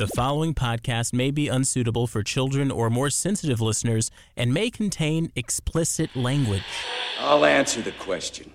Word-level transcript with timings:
The 0.00 0.08
following 0.08 0.54
podcast 0.54 1.12
may 1.12 1.30
be 1.30 1.48
unsuitable 1.48 2.06
for 2.06 2.22
children 2.22 2.70
or 2.70 2.88
more 2.88 3.10
sensitive 3.10 3.60
listeners 3.60 4.10
and 4.34 4.54
may 4.54 4.70
contain 4.70 5.30
explicit 5.36 6.16
language. 6.16 6.62
I'll 7.18 7.44
answer 7.44 7.82
the 7.82 7.92
question. 7.92 8.50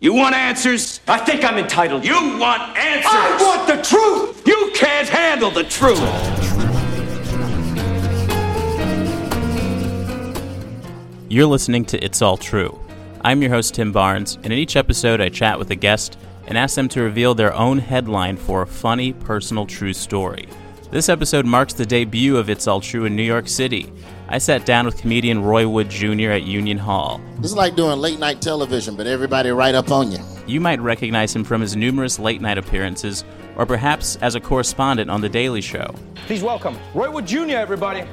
You 0.00 0.14
want 0.14 0.34
answers? 0.34 1.02
I 1.06 1.18
think 1.18 1.44
I'm 1.44 1.58
entitled. 1.58 2.02
You 2.02 2.38
want 2.38 2.62
answers? 2.78 3.12
I 3.12 3.36
want 3.42 3.66
the 3.66 3.82
truth! 3.82 4.46
You 4.46 4.70
can't 4.74 5.06
handle 5.06 5.50
the 5.50 5.64
truth! 5.64 6.00
You're 11.28 11.44
listening 11.44 11.84
to 11.84 12.02
It's 12.02 12.22
All 12.22 12.38
True. 12.38 12.80
I'm 13.20 13.42
your 13.42 13.50
host, 13.50 13.74
Tim 13.74 13.92
Barnes, 13.92 14.36
and 14.36 14.46
in 14.46 14.58
each 14.58 14.76
episode, 14.76 15.20
I 15.20 15.28
chat 15.28 15.58
with 15.58 15.70
a 15.70 15.76
guest 15.76 16.16
and 16.46 16.58
ask 16.58 16.74
them 16.76 16.88
to 16.90 17.02
reveal 17.02 17.34
their 17.34 17.54
own 17.54 17.78
headline 17.78 18.36
for 18.36 18.62
a 18.62 18.66
funny, 18.66 19.12
personal, 19.12 19.66
true 19.66 19.92
story. 19.92 20.48
This 20.90 21.08
episode 21.08 21.44
marks 21.46 21.74
the 21.74 21.86
debut 21.86 22.36
of 22.36 22.48
It's 22.48 22.66
All 22.68 22.80
True 22.80 23.04
in 23.04 23.16
New 23.16 23.22
York 23.22 23.48
City. 23.48 23.92
I 24.28 24.38
sat 24.38 24.64
down 24.64 24.86
with 24.86 24.96
comedian 24.96 25.42
Roy 25.42 25.68
Wood 25.68 25.90
Jr. 25.90 26.30
at 26.30 26.44
Union 26.44 26.78
Hall. 26.78 27.20
This 27.36 27.50
is 27.50 27.56
like 27.56 27.74
doing 27.74 27.98
late 27.98 28.18
night 28.18 28.40
television, 28.40 28.96
but 28.96 29.06
everybody 29.06 29.50
right 29.50 29.74
up 29.74 29.90
on 29.90 30.12
you. 30.12 30.18
You 30.46 30.60
might 30.60 30.80
recognize 30.80 31.34
him 31.34 31.44
from 31.44 31.60
his 31.60 31.74
numerous 31.74 32.18
late 32.18 32.40
night 32.40 32.58
appearances, 32.58 33.24
or 33.56 33.66
perhaps 33.66 34.16
as 34.16 34.34
a 34.34 34.40
correspondent 34.40 35.10
on 35.10 35.20
The 35.20 35.28
Daily 35.28 35.60
Show. 35.60 35.94
Please 36.26 36.42
welcome 36.42 36.78
Roy 36.94 37.10
Wood 37.10 37.26
Jr., 37.26 37.56
everybody. 37.56 38.04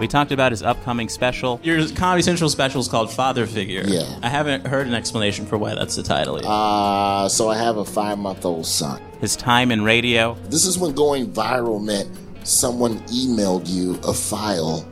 We 0.00 0.08
talked 0.08 0.32
about 0.32 0.50
his 0.50 0.62
upcoming 0.62 1.10
special. 1.10 1.60
Your 1.62 1.86
Comedy 1.90 2.22
Central 2.22 2.48
special 2.48 2.80
is 2.80 2.88
called 2.88 3.12
Father 3.12 3.46
Figure. 3.46 3.82
Yeah. 3.86 4.18
I 4.22 4.30
haven't 4.30 4.66
heard 4.66 4.86
an 4.86 4.94
explanation 4.94 5.44
for 5.44 5.58
why 5.58 5.74
that's 5.74 5.94
the 5.94 6.02
title 6.02 6.36
yet. 6.40 6.46
Uh, 6.46 7.28
so 7.28 7.50
I 7.50 7.56
have 7.58 7.76
a 7.76 7.84
five 7.84 8.18
month 8.18 8.46
old 8.46 8.64
son. 8.64 9.02
his 9.20 9.36
time 9.36 9.70
in 9.70 9.82
radio, 9.82 10.34
This 10.48 10.64
is 10.64 10.78
when 10.78 10.92
going 10.94 11.30
viral 11.30 11.84
meant 11.84 12.08
someone 12.44 12.98
emailed 13.08 13.68
you 13.68 14.00
a 14.02 14.14
file 14.14 14.88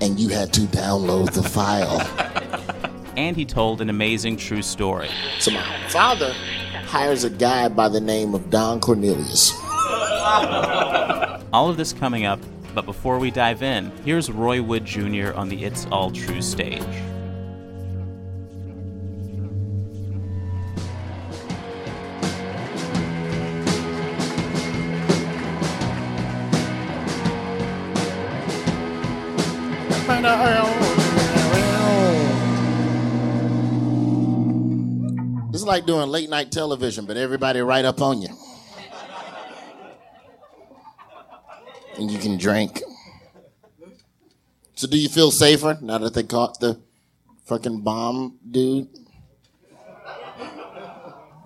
and 0.00 0.20
you 0.20 0.28
had 0.28 0.52
to 0.52 0.60
download 0.62 1.32
the 1.32 1.42
file. 1.42 2.00
and 3.16 3.36
he 3.36 3.44
told 3.44 3.80
an 3.80 3.90
amazing 3.90 4.36
true 4.36 4.62
story. 4.62 5.08
so 5.40 5.50
my 5.50 5.88
father 5.88 6.32
hires 6.84 7.24
a 7.24 7.30
guy 7.30 7.66
by 7.66 7.88
the 7.88 8.00
name 8.00 8.34
of 8.36 8.50
Don 8.50 8.78
Cornelius. 8.78 9.52
All 11.52 11.68
of 11.70 11.76
this 11.76 11.92
coming 11.92 12.24
up, 12.24 12.38
but 12.76 12.84
before 12.84 13.18
we 13.18 13.30
dive 13.30 13.62
in, 13.62 13.90
here's 14.04 14.30
Roy 14.30 14.60
Wood 14.60 14.84
Jr. 14.84 15.32
on 15.34 15.48
the 15.48 15.64
It's 15.64 15.86
All 15.86 16.10
True 16.10 16.42
stage. 16.42 16.82
This 35.50 35.62
is 35.62 35.64
like 35.64 35.86
doing 35.86 36.10
late 36.10 36.28
night 36.28 36.52
television, 36.52 37.06
but 37.06 37.16
everybody 37.16 37.60
right 37.60 37.86
up 37.86 38.02
on 38.02 38.20
you. 38.20 38.28
And 41.98 42.10
you 42.10 42.18
can 42.18 42.36
drink. 42.36 42.82
So, 44.74 44.86
do 44.86 44.98
you 44.98 45.08
feel 45.08 45.30
safer 45.30 45.78
now 45.80 45.98
that 45.98 46.12
they 46.14 46.22
caught 46.22 46.60
the 46.60 46.78
fucking 47.46 47.80
bomb 47.80 48.38
dude? 48.50 48.88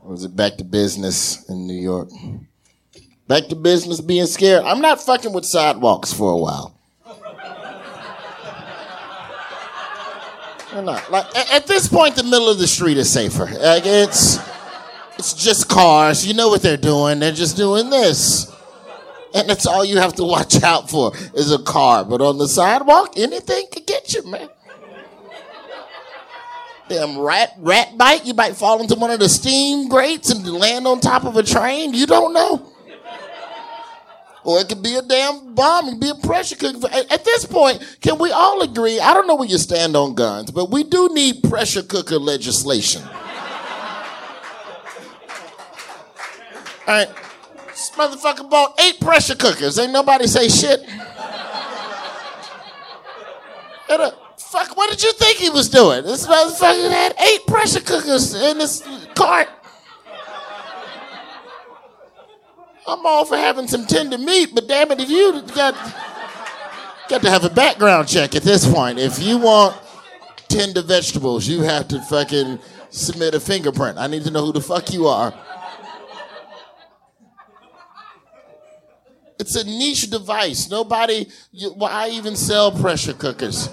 Or 0.05 0.15
is 0.15 0.25
it 0.25 0.34
back 0.34 0.56
to 0.56 0.65
business 0.65 1.48
in 1.48 1.67
New 1.67 1.81
York? 1.81 2.09
Back 3.28 3.47
to 3.47 3.55
business 3.55 4.01
being 4.01 4.27
scared. 4.27 4.65
I'm 4.65 4.81
not 4.81 5.01
fucking 5.01 5.33
with 5.33 5.45
sidewalks 5.45 6.12
for 6.12 6.33
a 6.33 6.37
while. 6.37 6.75
I'm 10.73 10.84
not. 10.84 11.10
Like 11.10 11.27
at 11.53 11.66
this 11.66 11.87
point, 11.87 12.16
the 12.16 12.25
middle 12.25 12.49
of 12.49 12.59
the 12.59 12.66
street 12.66 12.97
is 12.97 13.12
safer. 13.12 13.44
Like 13.47 13.84
it's, 13.87 14.39
it's 15.19 15.33
just 15.34 15.69
cars. 15.69 16.27
You 16.27 16.34
know 16.34 16.49
what 16.49 16.62
they're 16.62 16.77
doing. 16.77 17.21
They're 17.21 17.33
just 17.33 17.56
doing 17.56 17.91
this, 17.91 18.53
and 19.34 19.48
that's 19.48 19.66
all 19.66 19.84
you 19.84 19.98
have 19.98 20.14
to 20.14 20.24
watch 20.24 20.62
out 20.62 20.91
for 20.91 21.12
is 21.34 21.52
a 21.52 21.62
car. 21.62 22.04
But 22.04 22.20
on 22.20 22.38
the 22.38 22.48
sidewalk, 22.48 23.14
anything 23.16 23.66
could 23.72 23.86
get 23.86 24.12
you, 24.14 24.26
man. 24.26 24.48
Damn 26.88 27.18
rat 27.18 27.54
rat 27.58 27.96
bite. 27.96 28.26
You 28.26 28.34
might 28.34 28.56
fall 28.56 28.80
into 28.80 28.96
one 28.96 29.12
of 29.12 29.20
the 29.20 29.28
steam 29.28 29.88
grates 29.88 30.30
and 30.30 30.44
land 30.44 30.88
on 30.88 31.00
top 31.00 31.24
of 31.24 31.36
a 31.36 31.42
train. 31.42 31.94
You 31.94 32.06
don't 32.06 32.32
know. 32.32 32.72
Or 34.42 34.58
it 34.58 34.68
could 34.68 34.82
be 34.82 34.96
a 34.96 35.02
damn 35.02 35.54
bomb. 35.54 35.91
Could 35.91 36.00
be 36.00 36.08
a 36.08 36.14
pressure 36.14 36.56
cooker. 36.56 36.88
At, 36.91 37.12
at 37.12 37.24
this 37.24 37.44
point, 37.44 37.98
can 38.00 38.18
we 38.18 38.32
all 38.32 38.62
agree? 38.62 38.98
I 38.98 39.14
don't 39.14 39.28
know 39.28 39.36
where 39.36 39.48
you 39.48 39.58
stand 39.58 39.94
on 39.94 40.14
guns, 40.14 40.50
but 40.50 40.70
we 40.70 40.82
do 40.82 41.10
need 41.12 41.44
pressure 41.44 41.82
cooker 41.82 42.18
legislation. 42.18 43.02
all 43.02 43.10
right. 46.88 47.08
This 47.80 47.91
motherfucker 47.92 48.50
bought 48.50 48.78
eight 48.78 49.00
pressure 49.00 49.34
cookers. 49.34 49.78
Ain't 49.78 49.91
nobody 49.91 50.26
say 50.26 50.50
shit. 50.50 50.86
Uh, 53.88 54.10
fuck, 54.36 54.76
what 54.76 54.91
did 54.91 55.02
you 55.02 55.10
think 55.14 55.38
he 55.38 55.48
was 55.48 55.70
doing? 55.70 56.04
This 56.04 56.26
motherfucker 56.26 56.91
had 56.91 57.14
eight 57.18 57.46
pressure 57.46 57.80
cookers 57.80 58.34
in 58.34 58.58
this 58.58 58.86
cart. 59.14 59.48
I'm 62.86 63.06
all 63.06 63.24
for 63.24 63.38
having 63.38 63.66
some 63.66 63.86
tender 63.86 64.18
meat, 64.18 64.50
but 64.54 64.68
damn 64.68 64.91
it, 64.91 65.00
if 65.00 65.08
you 65.08 65.41
got 65.54 65.74
got 67.08 67.22
to 67.22 67.30
have 67.30 67.44
a 67.44 67.50
background 67.50 68.08
check 68.08 68.34
at 68.34 68.42
this 68.42 68.70
point. 68.70 68.98
If 68.98 69.22
you 69.22 69.38
want 69.38 69.74
tender 70.48 70.82
vegetables, 70.82 71.48
you 71.48 71.62
have 71.62 71.88
to 71.88 72.02
fucking 72.02 72.58
submit 72.91 73.32
a 73.32 73.41
fingerprint. 73.41 73.97
I 73.97 74.06
need 74.06 74.24
to 74.24 74.30
know 74.30 74.44
who 74.44 74.52
the 74.52 74.60
fuck 74.60 74.92
you 74.92 75.06
are. 75.06 75.32
It's 79.41 79.56
a 79.56 79.65
niche 79.65 80.11
device. 80.11 80.69
Nobody. 80.69 81.27
You, 81.51 81.71
why 81.71 82.11
even 82.11 82.37
sell 82.37 82.71
pressure 82.71 83.15
cookers? 83.15 83.71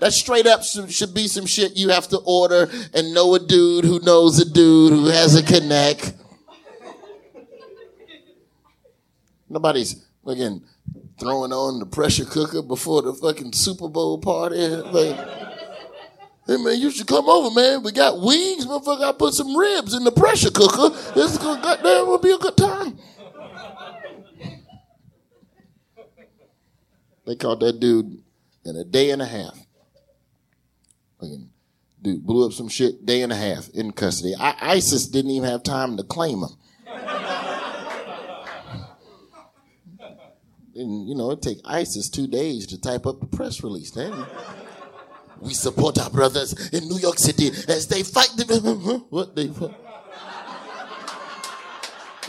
That 0.00 0.12
straight 0.12 0.46
up 0.46 0.62
should 0.62 1.12
be 1.12 1.28
some 1.28 1.44
shit 1.44 1.76
you 1.76 1.90
have 1.90 2.08
to 2.08 2.18
order 2.24 2.70
and 2.94 3.12
know 3.12 3.34
a 3.34 3.38
dude 3.38 3.84
who 3.84 4.00
knows 4.00 4.38
a 4.40 4.50
dude 4.50 4.92
who 4.92 5.06
has 5.08 5.34
a 5.34 5.42
connect. 5.42 6.14
Nobody's 9.50 10.02
fucking 10.24 10.62
throwing 11.20 11.52
on 11.52 11.78
the 11.78 11.86
pressure 11.86 12.24
cooker 12.24 12.62
before 12.62 13.02
the 13.02 13.12
fucking 13.12 13.52
Super 13.52 13.88
Bowl 13.88 14.18
party. 14.18 14.66
Like, 14.66 15.16
hey 16.46 16.56
man, 16.56 16.80
you 16.80 16.90
should 16.90 17.06
come 17.06 17.28
over, 17.28 17.54
man. 17.54 17.82
We 17.82 17.92
got 17.92 18.18
wings, 18.18 18.66
motherfucker. 18.66 19.10
I 19.10 19.12
put 19.12 19.34
some 19.34 19.54
ribs 19.54 19.92
in 19.92 20.04
the 20.04 20.12
pressure 20.12 20.50
cooker. 20.50 20.88
This 21.14 21.32
is 21.32 21.38
gonna 21.38 21.62
goddamn 21.62 22.06
will 22.06 22.18
be 22.18 22.32
a 22.32 22.38
good 22.38 22.56
time. 22.56 22.98
They 27.26 27.34
caught 27.34 27.60
that 27.60 27.80
dude 27.80 28.22
in 28.64 28.76
a 28.76 28.84
day 28.84 29.10
and 29.10 29.20
a 29.20 29.26
half. 29.26 29.58
Dude 32.00 32.24
blew 32.24 32.46
up 32.46 32.52
some 32.52 32.68
shit 32.68 33.04
day 33.04 33.22
and 33.22 33.32
a 33.32 33.36
half 33.36 33.68
in 33.70 33.90
custody. 33.92 34.34
I, 34.38 34.54
ISIS 34.60 35.06
didn't 35.08 35.32
even 35.32 35.48
have 35.48 35.62
time 35.62 35.96
to 35.96 36.04
claim 36.04 36.42
him. 36.42 36.50
And, 40.76 41.08
you 41.08 41.14
know, 41.14 41.30
it 41.30 41.40
take 41.40 41.58
ISIS 41.64 42.10
two 42.10 42.26
days 42.26 42.66
to 42.66 42.80
type 42.80 43.06
up 43.06 43.22
a 43.22 43.26
press 43.26 43.62
release. 43.62 43.90
Damn. 43.90 44.26
We 45.40 45.54
support 45.54 45.98
our 45.98 46.10
brothers 46.10 46.68
in 46.68 46.86
New 46.86 46.98
York 46.98 47.18
City 47.18 47.48
as 47.68 47.86
they 47.88 48.02
fight 48.02 48.30
the. 48.36 49.04
what 49.10 49.34
they. 49.34 49.50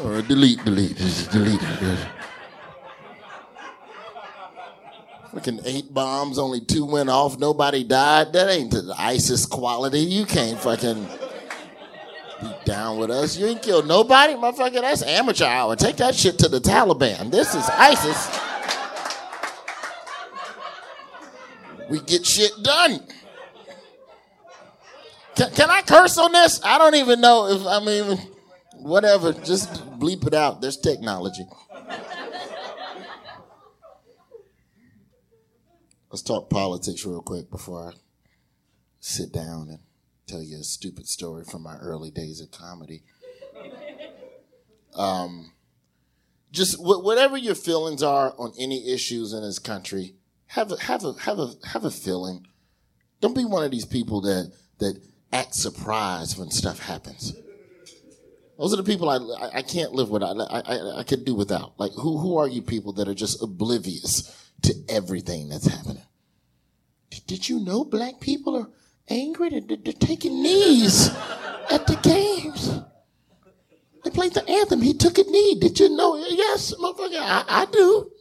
Or 0.01 0.21
delete, 0.21 0.63
delete, 0.63 0.95
just 0.95 1.31
delete. 1.31 1.59
Fucking 5.33 5.59
eight 5.65 5.93
bombs, 5.93 6.39
only 6.39 6.61
two 6.61 6.85
went 6.85 7.09
off, 7.09 7.37
nobody 7.37 7.83
died. 7.83 8.33
That 8.33 8.49
ain't 8.49 8.71
the 8.71 8.93
ISIS 8.97 9.45
quality. 9.45 9.99
You 9.99 10.25
can't 10.25 10.59
fucking 10.59 11.07
be 12.41 12.53
down 12.65 12.97
with 12.97 13.11
us. 13.11 13.37
You 13.37 13.47
ain't 13.47 13.61
killed 13.61 13.87
nobody, 13.87 14.33
motherfucker. 14.33 14.81
That's 14.81 15.03
amateur 15.03 15.45
hour. 15.45 15.75
Take 15.75 15.97
that 15.97 16.15
shit 16.15 16.39
to 16.39 16.47
the 16.47 16.59
Taliban. 16.59 17.31
This 17.31 17.55
is 17.55 17.67
ISIS. 17.69 18.39
We 21.89 21.99
get 22.01 22.25
shit 22.25 22.51
done. 22.63 22.99
Can, 25.35 25.51
can 25.51 25.69
I 25.69 25.81
curse 25.81 26.17
on 26.17 26.31
this? 26.31 26.59
I 26.63 26.77
don't 26.77 26.95
even 26.95 27.21
know 27.21 27.47
if 27.47 27.65
I 27.65 27.83
mean, 27.83 28.17
whatever. 28.73 29.33
Just 29.33 29.73
bleep 29.99 30.25
it 30.25 30.33
out. 30.33 30.61
There's 30.61 30.77
technology. 30.77 31.45
Let's 36.17 36.25
talk 36.25 36.49
politics 36.49 37.05
real 37.05 37.21
quick 37.21 37.51
before 37.51 37.89
I 37.89 37.91
sit 38.99 39.31
down 39.31 39.67
and 39.69 39.77
tell 40.25 40.41
you 40.41 40.57
a 40.57 40.63
stupid 40.63 41.07
story 41.07 41.43
from 41.43 41.61
my 41.61 41.77
early 41.77 42.09
days 42.09 42.41
of 42.41 42.49
comedy. 42.49 43.03
Um, 44.95 45.51
just 46.51 46.77
wh- 46.77 47.03
whatever 47.03 47.37
your 47.37 47.53
feelings 47.53 48.01
are 48.01 48.33
on 48.39 48.51
any 48.57 48.91
issues 48.91 49.31
in 49.31 49.43
this 49.43 49.59
country, 49.59 50.15
have 50.47 50.71
a 50.71 50.81
have 50.81 51.03
a 51.03 51.13
have 51.19 51.37
a 51.37 51.53
have 51.67 51.85
a 51.85 51.91
feeling. 51.91 52.47
Don't 53.21 53.35
be 53.35 53.45
one 53.45 53.63
of 53.63 53.69
these 53.69 53.85
people 53.85 54.21
that 54.21 54.51
that 54.79 54.99
act 55.31 55.53
surprised 55.53 56.39
when 56.39 56.49
stuff 56.49 56.79
happens. 56.79 57.35
Those 58.57 58.73
are 58.73 58.77
the 58.77 58.83
people 58.83 59.07
I, 59.07 59.17
I, 59.17 59.57
I 59.57 59.61
can't 59.61 59.91
live 59.91 60.09
without. 60.09 60.35
I, 60.39 60.61
I, 60.61 60.99
I 61.01 61.03
could 61.03 61.25
do 61.25 61.35
without. 61.35 61.79
Like, 61.79 61.91
who, 61.91 62.17
who 62.17 62.37
are 62.37 62.47
you 62.47 62.63
people 62.63 62.93
that 62.93 63.07
are 63.07 63.13
just 63.13 63.43
oblivious 63.43 64.51
to 64.63 64.73
everything 64.89 65.49
that's 65.49 65.67
happening? 65.67 66.01
Did, 67.25 67.49
you 67.49 67.59
know 67.59 67.83
black 67.83 68.19
people 68.19 68.55
are 68.55 68.69
angry? 69.09 69.49
They're, 69.49 69.77
they're 69.77 69.93
taking 69.93 70.41
knees 70.41 71.09
at 71.71 71.87
the 71.87 71.97
games. 72.01 72.79
They 74.03 74.09
played 74.09 74.33
the 74.33 74.47
anthem. 74.47 74.81
He 74.81 74.93
took 74.93 75.17
a 75.17 75.23
knee. 75.23 75.55
Did 75.59 75.79
you 75.79 75.89
know? 75.89 76.15
Yes, 76.15 76.73
motherfucker, 76.75 77.19
I, 77.19 77.43
I 77.47 77.65
do. 77.65 78.11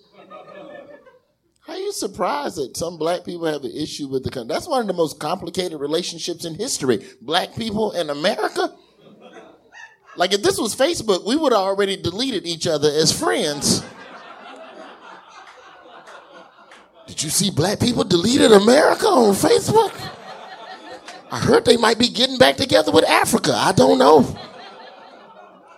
Are 1.69 1.76
you 1.76 1.93
surprised 1.93 2.56
that 2.56 2.76
some 2.76 2.96
black 2.96 3.25
people 3.25 3.46
have 3.46 3.64
an 3.64 3.72
issue 3.72 4.06
with 4.06 4.22
the 4.22 4.31
country? 4.31 4.54
That's 4.54 4.69
one 4.69 4.82
of 4.82 4.87
the 4.87 4.93
most 4.93 5.19
complicated 5.19 5.81
relationships 5.81 6.44
in 6.44 6.54
history. 6.54 7.04
Black 7.20 7.56
people 7.56 7.92
in 7.92 8.08
America. 8.08 8.72
Like 10.16 10.32
if 10.32 10.42
this 10.42 10.58
was 10.58 10.75
Facebook, 10.75 11.26
we 11.26 11.37
would 11.37 11.52
have 11.52 11.60
already 11.60 11.96
deleted 11.96 12.46
each 12.46 12.66
other 12.66 12.88
as 12.88 13.12
friends. 13.12 13.82
Did 17.16 17.24
you 17.24 17.30
see 17.30 17.50
black 17.50 17.80
people 17.80 18.04
deleted 18.04 18.52
America 18.52 19.06
on 19.06 19.32
Facebook? 19.32 19.90
I 21.30 21.40
heard 21.40 21.64
they 21.64 21.78
might 21.78 21.98
be 21.98 22.10
getting 22.10 22.36
back 22.36 22.58
together 22.58 22.92
with 22.92 23.08
Africa. 23.08 23.54
I 23.54 23.72
don't 23.72 23.98
know. 23.98 24.36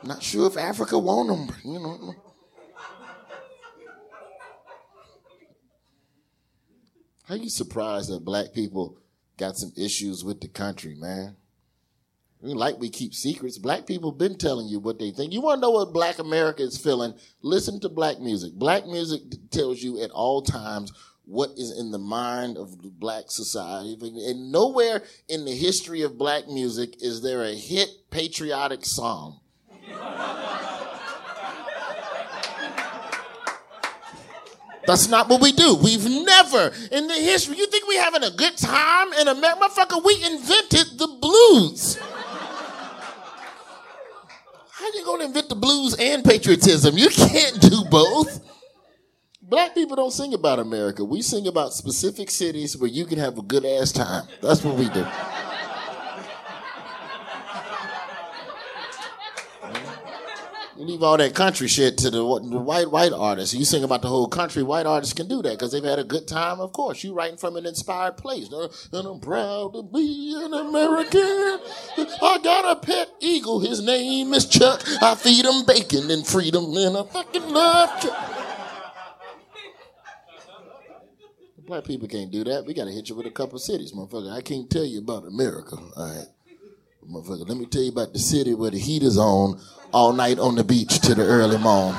Not 0.02 0.20
sure 0.20 0.48
if 0.48 0.56
Africa 0.56 0.98
want 0.98 1.28
them, 1.28 1.56
you 1.64 1.78
know. 1.78 2.14
How 7.22 7.36
you 7.36 7.48
surprised 7.50 8.10
that 8.10 8.24
black 8.24 8.52
people 8.52 8.98
got 9.36 9.56
some 9.56 9.72
issues 9.76 10.24
with 10.24 10.40
the 10.40 10.48
country, 10.48 10.96
man? 10.96 11.36
Like 12.40 12.80
we 12.80 12.90
keep 12.90 13.14
secrets. 13.14 13.58
Black 13.58 13.86
people 13.86 14.10
been 14.10 14.38
telling 14.38 14.66
you 14.66 14.80
what 14.80 14.98
they 14.98 15.12
think. 15.12 15.32
You 15.32 15.40
want 15.40 15.58
to 15.58 15.60
know 15.60 15.70
what 15.70 15.92
black 15.92 16.18
America 16.18 16.64
is 16.64 16.78
feeling? 16.78 17.14
Listen 17.42 17.78
to 17.80 17.88
black 17.88 18.18
music. 18.18 18.54
Black 18.54 18.86
music 18.86 19.22
tells 19.52 19.80
you 19.80 20.02
at 20.02 20.10
all 20.10 20.42
times 20.42 20.92
what 21.28 21.50
is 21.58 21.78
in 21.78 21.90
the 21.90 21.98
mind 21.98 22.56
of 22.56 22.80
the 22.82 22.88
black 22.88 23.24
society. 23.28 23.98
And 24.00 24.50
nowhere 24.50 25.02
in 25.28 25.44
the 25.44 25.54
history 25.54 26.00
of 26.00 26.16
black 26.16 26.48
music 26.48 27.02
is 27.02 27.20
there 27.22 27.44
a 27.44 27.54
hit 27.54 27.90
patriotic 28.10 28.80
song. 28.84 29.40
That's 34.86 35.06
not 35.06 35.28
what 35.28 35.42
we 35.42 35.52
do. 35.52 35.74
We've 35.74 36.08
never 36.08 36.72
in 36.90 37.08
the 37.08 37.14
history. 37.14 37.58
You 37.58 37.66
think 37.66 37.86
we're 37.86 38.02
having 38.02 38.24
a 38.24 38.30
good 38.30 38.56
time 38.56 39.12
in 39.20 39.28
America? 39.28 39.60
Motherfucker, 39.60 40.02
we 40.02 40.14
invented 40.24 40.98
the 40.98 41.08
blues. 41.20 41.98
How 44.72 44.86
you 44.94 45.04
gonna 45.04 45.26
invent 45.26 45.50
the 45.50 45.56
blues 45.56 45.94
and 45.98 46.24
patriotism? 46.24 46.96
You 46.96 47.10
can't 47.10 47.60
do 47.60 47.84
both. 47.90 48.40
Black 49.48 49.74
people 49.74 49.96
don't 49.96 50.10
sing 50.10 50.34
about 50.34 50.58
America. 50.58 51.02
We 51.02 51.22
sing 51.22 51.46
about 51.46 51.72
specific 51.72 52.30
cities 52.30 52.76
where 52.76 52.90
you 52.90 53.06
can 53.06 53.18
have 53.18 53.38
a 53.38 53.42
good 53.42 53.64
ass 53.64 53.92
time. 53.92 54.28
That's 54.42 54.62
what 54.62 54.76
we 54.76 54.90
do. 54.90 55.06
You 60.76 60.84
leave 60.84 61.02
all 61.02 61.16
that 61.16 61.34
country 61.34 61.66
shit 61.66 61.96
to 61.98 62.10
the, 62.10 62.18
the, 62.18 62.58
white 62.58 62.90
white 62.90 63.12
artists. 63.12 63.54
You 63.54 63.64
sing 63.64 63.84
about 63.84 64.02
the 64.02 64.08
whole 64.08 64.28
country. 64.28 64.62
White 64.62 64.84
artists 64.84 65.14
can 65.14 65.26
do 65.26 65.40
that 65.40 65.52
because 65.52 65.72
they've 65.72 65.82
had 65.82 65.98
a 65.98 66.04
good 66.04 66.28
time. 66.28 66.60
Of 66.60 66.74
course, 66.74 67.02
you 67.02 67.14
writing 67.14 67.38
from 67.38 67.56
an 67.56 67.64
inspired 67.64 68.18
place. 68.18 68.50
And 68.52 69.08
I'm 69.08 69.18
proud 69.18 69.72
to 69.72 69.82
be 69.82 70.34
an 70.36 70.52
American. 70.52 71.58
I 72.20 72.38
got 72.44 72.76
a 72.76 72.80
pet 72.80 73.08
eagle. 73.20 73.60
His 73.60 73.82
name 73.82 74.34
is 74.34 74.46
Chuck. 74.46 74.82
I 75.00 75.14
feed 75.14 75.46
him 75.46 75.64
bacon 75.66 76.10
and 76.10 76.24
freedom, 76.24 76.64
and 76.76 76.98
I 76.98 77.02
fucking 77.04 77.48
love 77.48 78.02
Chuck. 78.02 78.27
Black 81.68 81.84
people 81.84 82.08
can't 82.08 82.30
do 82.30 82.44
that. 82.44 82.64
We 82.64 82.72
got 82.72 82.86
to 82.86 82.90
hit 82.90 83.10
you 83.10 83.14
with 83.14 83.26
a 83.26 83.30
couple 83.30 83.58
cities, 83.58 83.92
motherfucker. 83.92 84.32
I 84.32 84.40
can't 84.40 84.70
tell 84.70 84.86
you 84.86 85.00
about 85.00 85.26
America. 85.26 85.76
All 85.76 85.92
right, 85.96 86.24
motherfucker. 87.06 87.46
Let 87.46 87.58
me 87.58 87.66
tell 87.66 87.82
you 87.82 87.90
about 87.90 88.14
the 88.14 88.18
city 88.18 88.54
where 88.54 88.70
the 88.70 88.78
heat 88.78 89.02
is 89.02 89.18
on 89.18 89.60
all 89.92 90.14
night 90.14 90.38
on 90.38 90.54
the 90.54 90.64
beach 90.64 90.98
to 91.00 91.14
the 91.14 91.24
early 91.24 91.58
morn. 91.58 91.94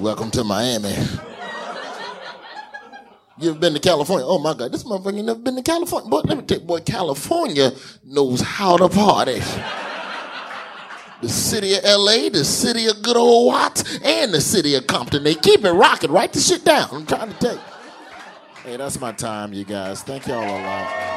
Welcome 0.00 0.30
to 0.30 0.42
Miami. 0.42 0.94
You 3.38 3.50
ever 3.50 3.58
been 3.58 3.74
to 3.74 3.80
California? 3.80 4.24
Oh 4.26 4.38
my 4.38 4.54
God, 4.54 4.72
this 4.72 4.84
motherfucker 4.84 5.22
never 5.22 5.38
been 5.38 5.56
to 5.56 5.62
California. 5.62 6.08
Boy, 6.08 6.20
let 6.20 6.38
me 6.38 6.44
tell 6.44 6.58
you, 6.58 6.64
boy, 6.64 6.80
California 6.80 7.72
knows 8.02 8.40
how 8.40 8.78
to 8.78 8.88
party. 8.88 9.42
The 11.26 11.32
city 11.32 11.74
of 11.74 11.82
LA, 11.82 12.28
the 12.28 12.44
city 12.44 12.86
of 12.86 13.02
good 13.02 13.16
old 13.16 13.48
Watts, 13.48 13.98
and 13.98 14.32
the 14.32 14.40
city 14.40 14.76
of 14.76 14.86
Compton. 14.86 15.24
They 15.24 15.34
keep 15.34 15.64
it 15.64 15.72
rocking. 15.72 16.12
Write 16.12 16.32
the 16.32 16.38
shit 16.38 16.64
down. 16.64 16.88
I'm 16.92 17.04
trying 17.04 17.32
to 17.32 17.38
tell 17.40 17.54
you. 17.54 17.60
Hey, 18.62 18.76
that's 18.76 19.00
my 19.00 19.10
time, 19.10 19.52
you 19.52 19.64
guys. 19.64 20.04
Thank 20.04 20.28
y'all 20.28 20.44
a 20.44 20.62
lot. 20.62 21.16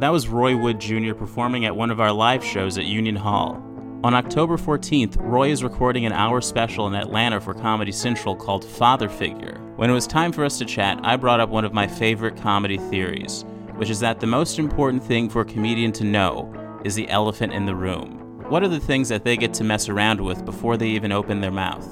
That 0.00 0.12
was 0.12 0.28
Roy 0.28 0.54
Wood 0.54 0.80
Jr. 0.80 1.14
performing 1.14 1.64
at 1.64 1.74
one 1.74 1.90
of 1.90 1.98
our 1.98 2.12
live 2.12 2.44
shows 2.44 2.76
at 2.76 2.84
Union 2.84 3.16
Hall. 3.16 3.65
On 4.06 4.14
October 4.14 4.56
14th, 4.56 5.16
Roy 5.18 5.50
is 5.50 5.64
recording 5.64 6.06
an 6.06 6.12
hour 6.12 6.40
special 6.40 6.86
in 6.86 6.94
Atlanta 6.94 7.40
for 7.40 7.52
Comedy 7.52 7.90
Central 7.90 8.36
called 8.36 8.64
Father 8.64 9.08
Figure. 9.08 9.60
When 9.74 9.90
it 9.90 9.92
was 9.92 10.06
time 10.06 10.30
for 10.30 10.44
us 10.44 10.58
to 10.58 10.64
chat, 10.64 11.00
I 11.02 11.16
brought 11.16 11.40
up 11.40 11.48
one 11.48 11.64
of 11.64 11.72
my 11.72 11.88
favorite 11.88 12.36
comedy 12.36 12.78
theories, 12.78 13.44
which 13.74 13.90
is 13.90 13.98
that 13.98 14.20
the 14.20 14.26
most 14.28 14.60
important 14.60 15.02
thing 15.02 15.28
for 15.28 15.40
a 15.40 15.44
comedian 15.44 15.90
to 15.90 16.04
know 16.04 16.54
is 16.84 16.94
the 16.94 17.08
elephant 17.08 17.52
in 17.52 17.66
the 17.66 17.74
room. 17.74 18.44
What 18.48 18.62
are 18.62 18.68
the 18.68 18.78
things 18.78 19.08
that 19.08 19.24
they 19.24 19.36
get 19.36 19.52
to 19.54 19.64
mess 19.64 19.88
around 19.88 20.20
with 20.20 20.44
before 20.44 20.76
they 20.76 20.90
even 20.90 21.10
open 21.10 21.40
their 21.40 21.50
mouth? 21.50 21.84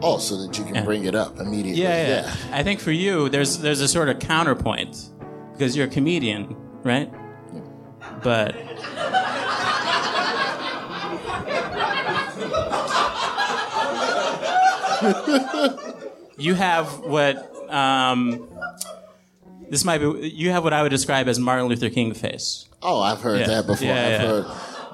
Oh, 0.00 0.16
so 0.16 0.46
that 0.46 0.56
you 0.56 0.64
can 0.64 0.82
bring 0.82 1.04
it 1.04 1.14
up 1.14 1.38
immediately. 1.38 1.82
Yeah, 1.82 2.22
yeah. 2.22 2.36
I 2.52 2.62
think 2.62 2.80
for 2.80 2.92
you, 2.92 3.28
there's 3.28 3.58
there's 3.58 3.82
a 3.82 3.88
sort 3.88 4.08
of 4.08 4.18
counterpoint 4.18 5.10
because 5.52 5.76
you're 5.76 5.88
a 5.88 5.90
comedian, 5.90 6.56
right? 6.84 7.12
But 8.22 8.56
you 16.38 16.54
have 16.54 17.00
what 17.00 17.36
um, 17.72 18.48
this 19.70 19.84
might 19.84 19.98
be. 19.98 20.28
You 20.28 20.50
have 20.50 20.64
what 20.64 20.72
I 20.72 20.82
would 20.82 20.90
describe 20.90 21.28
as 21.28 21.38
Martin 21.38 21.66
Luther 21.66 21.90
King 21.90 22.14
face. 22.14 22.66
Oh, 22.82 23.00
I've 23.00 23.20
heard 23.20 23.40
Yeah. 23.40 23.46
that 23.48 23.66
before. 23.66 23.86
Yeah, 23.86 24.04
I've 24.04 24.10
yeah. 24.12 24.18
heard 24.18 24.46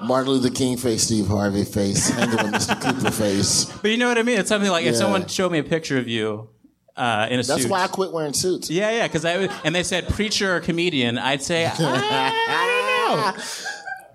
Martin 0.03 0.31
Luther 0.33 0.49
King 0.53 0.77
face, 0.77 1.03
Steve 1.03 1.27
Harvey 1.27 1.63
face, 1.63 2.09
hanging 2.09 2.35
with 2.37 2.53
Mr. 2.53 2.81
Cooper 2.81 3.11
face. 3.11 3.65
But 3.81 3.91
you 3.91 3.97
know 3.97 4.07
what 4.07 4.17
I 4.17 4.23
mean? 4.23 4.39
It's 4.39 4.49
something 4.49 4.69
like 4.71 4.85
if 4.85 4.95
someone 4.95 5.27
showed 5.27 5.51
me 5.51 5.59
a 5.59 5.63
picture 5.63 5.97
of 5.97 6.07
you 6.07 6.49
uh, 6.95 7.27
in 7.29 7.35
a 7.39 7.43
That's 7.43 7.47
suit. 7.47 7.55
That's 7.57 7.65
why 7.67 7.83
I 7.83 7.87
quit 7.87 8.11
wearing 8.11 8.33
suits. 8.33 8.69
Yeah, 8.69 8.91
yeah, 8.91 9.07
because 9.07 9.23
I 9.25 9.33
and 9.63 9.73
they 9.75 9.83
said 9.83 10.07
preacher 10.09 10.55
or 10.55 10.59
comedian, 10.59 11.17
I'd 11.17 11.41
say 11.41 11.65
I 11.79 13.31
don't 13.33 13.35
know. 13.37 13.43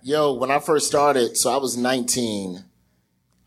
Yo, 0.02 0.32
when 0.34 0.50
I 0.50 0.58
first 0.58 0.86
started, 0.86 1.36
so 1.36 1.50
I 1.52 1.58
was 1.58 1.76
19. 1.76 2.64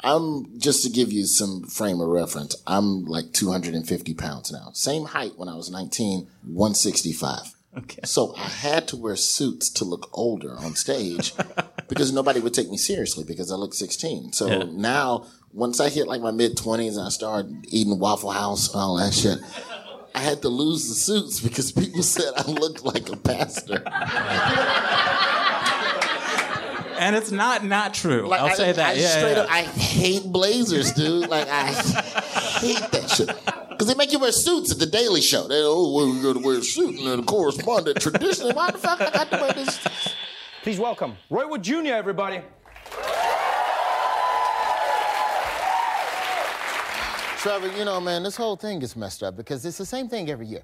I'm 0.03 0.59
just 0.59 0.83
to 0.83 0.89
give 0.89 1.11
you 1.11 1.25
some 1.25 1.63
frame 1.63 2.01
of 2.01 2.07
reference. 2.09 2.55
I'm 2.67 3.05
like 3.05 3.31
250 3.33 4.13
pounds 4.15 4.51
now. 4.51 4.71
Same 4.73 5.05
height 5.05 5.33
when 5.37 5.47
I 5.49 5.55
was 5.55 5.69
19, 5.71 6.27
165. 6.45 7.55
Okay. 7.77 8.01
So 8.03 8.35
I 8.35 8.49
had 8.49 8.87
to 8.89 8.97
wear 8.97 9.15
suits 9.15 9.69
to 9.71 9.85
look 9.85 10.09
older 10.13 10.55
on 10.59 10.75
stage 10.75 11.33
because 11.87 12.11
nobody 12.11 12.39
would 12.39 12.53
take 12.53 12.69
me 12.69 12.77
seriously 12.77 13.23
because 13.23 13.51
I 13.51 13.55
look 13.55 13.73
16. 13.73 14.33
So 14.33 14.47
Yeah. 14.47 14.63
now, 14.71 15.25
once 15.53 15.79
I 15.79 15.89
hit 15.89 16.07
like 16.07 16.21
my 16.21 16.31
mid 16.31 16.55
20s 16.57 16.97
and 16.97 17.01
I 17.07 17.09
started 17.09 17.65
eating 17.69 17.97
Waffle 17.99 18.31
House 18.31 18.67
and 18.73 18.81
all 18.81 18.97
that 18.97 19.13
shit, 19.13 19.39
I 20.15 20.19
had 20.19 20.41
to 20.43 20.49
lose 20.49 20.87
the 20.89 20.95
suits 20.95 21.39
because 21.39 21.71
people 21.71 22.03
said 22.15 22.33
I 22.37 22.43
looked 22.51 22.83
like 22.83 23.09
a 23.09 23.17
pastor. 23.17 23.81
And 27.03 27.17
it's 27.17 27.31
not 27.31 27.65
not 27.65 27.93
true. 27.93 28.29
Like, 28.29 28.39
I'll 28.39 28.47
I, 28.47 28.53
say 28.53 28.71
that. 28.71 28.95
I 28.95 28.99
yeah, 28.99 29.07
straight 29.09 29.33
yeah. 29.33 29.41
up, 29.41 29.51
I 29.51 29.63
hate 29.63 30.23
blazers, 30.23 30.93
dude. 30.93 31.29
Like 31.29 31.49
I 31.49 31.65
hate 32.61 32.91
that 32.91 33.09
shit. 33.09 33.27
Because 33.69 33.87
they 33.87 33.95
make 33.95 34.13
you 34.13 34.19
wear 34.19 34.31
suits 34.31 34.71
at 34.71 34.79
the 34.79 34.85
Daily 34.85 35.19
Show. 35.19 35.49
They 35.49 35.61
oh, 35.61 35.91
well, 35.93 36.13
we 36.13 36.21
got 36.21 36.33
to 36.33 36.39
wear 36.39 36.59
a 36.59 36.63
suit 36.63 36.97
and 36.97 37.05
then 37.05 37.25
correspond 37.25 37.87
to 37.87 37.93
tradition. 37.93 38.55
Why 38.55 38.71
the 38.71 38.77
fuck 38.77 39.01
I 39.01 39.09
got 39.09 39.29
to 39.31 39.37
wear 39.37 39.51
this? 39.51 39.85
Please 40.61 40.79
welcome 40.79 41.17
Roy 41.29 41.45
Wood 41.45 41.61
Jr., 41.61 41.87
everybody. 41.87 42.41
Trevor, 47.39 47.77
you 47.77 47.83
know, 47.83 47.99
man, 47.99 48.23
this 48.23 48.37
whole 48.37 48.55
thing 48.55 48.79
gets 48.79 48.95
messed 48.95 49.23
up 49.23 49.35
because 49.35 49.65
it's 49.65 49.77
the 49.77 49.85
same 49.85 50.07
thing 50.07 50.29
every 50.29 50.47
year. 50.47 50.63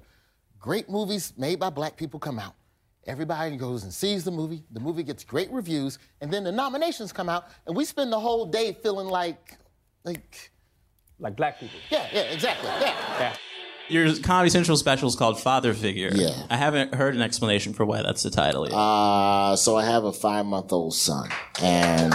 Great 0.58 0.88
movies 0.88 1.34
made 1.36 1.60
by 1.60 1.68
black 1.68 1.98
people 1.98 2.18
come 2.18 2.38
out. 2.38 2.54
Everybody 3.06 3.56
goes 3.56 3.82
and 3.84 3.92
sees 3.92 4.24
the 4.24 4.30
movie. 4.30 4.62
The 4.72 4.80
movie 4.80 5.02
gets 5.02 5.24
great 5.24 5.50
reviews, 5.50 5.98
and 6.20 6.30
then 6.32 6.44
the 6.44 6.52
nominations 6.52 7.12
come 7.12 7.28
out, 7.28 7.46
and 7.66 7.74
we 7.76 7.84
spend 7.84 8.12
the 8.12 8.20
whole 8.20 8.46
day 8.46 8.76
feeling 8.82 9.08
like, 9.08 9.56
like, 10.04 10.50
Like 11.18 11.34
black 11.36 11.58
people. 11.58 11.78
yeah, 11.90 12.06
yeah, 12.12 12.20
exactly, 12.22 12.68
yeah. 12.68 12.94
Yeah. 13.18 13.36
Your 13.88 14.16
Comedy 14.20 14.50
Central 14.50 14.76
special 14.76 15.08
is 15.08 15.16
called 15.16 15.40
Father 15.40 15.74
Figure. 15.74 16.10
Yeah. 16.14 16.30
I 16.48 16.56
haven't 16.56 16.94
heard 16.94 17.16
an 17.16 17.22
explanation 17.22 17.72
for 17.72 17.84
why 17.84 18.02
that's 18.02 18.22
the 18.22 18.30
title 18.30 18.64
yet. 18.68 18.74
Uh, 18.76 19.56
so 19.56 19.76
I 19.76 19.84
have 19.84 20.04
a 20.04 20.12
five-month-old 20.12 20.94
son, 20.94 21.28
and 21.60 22.14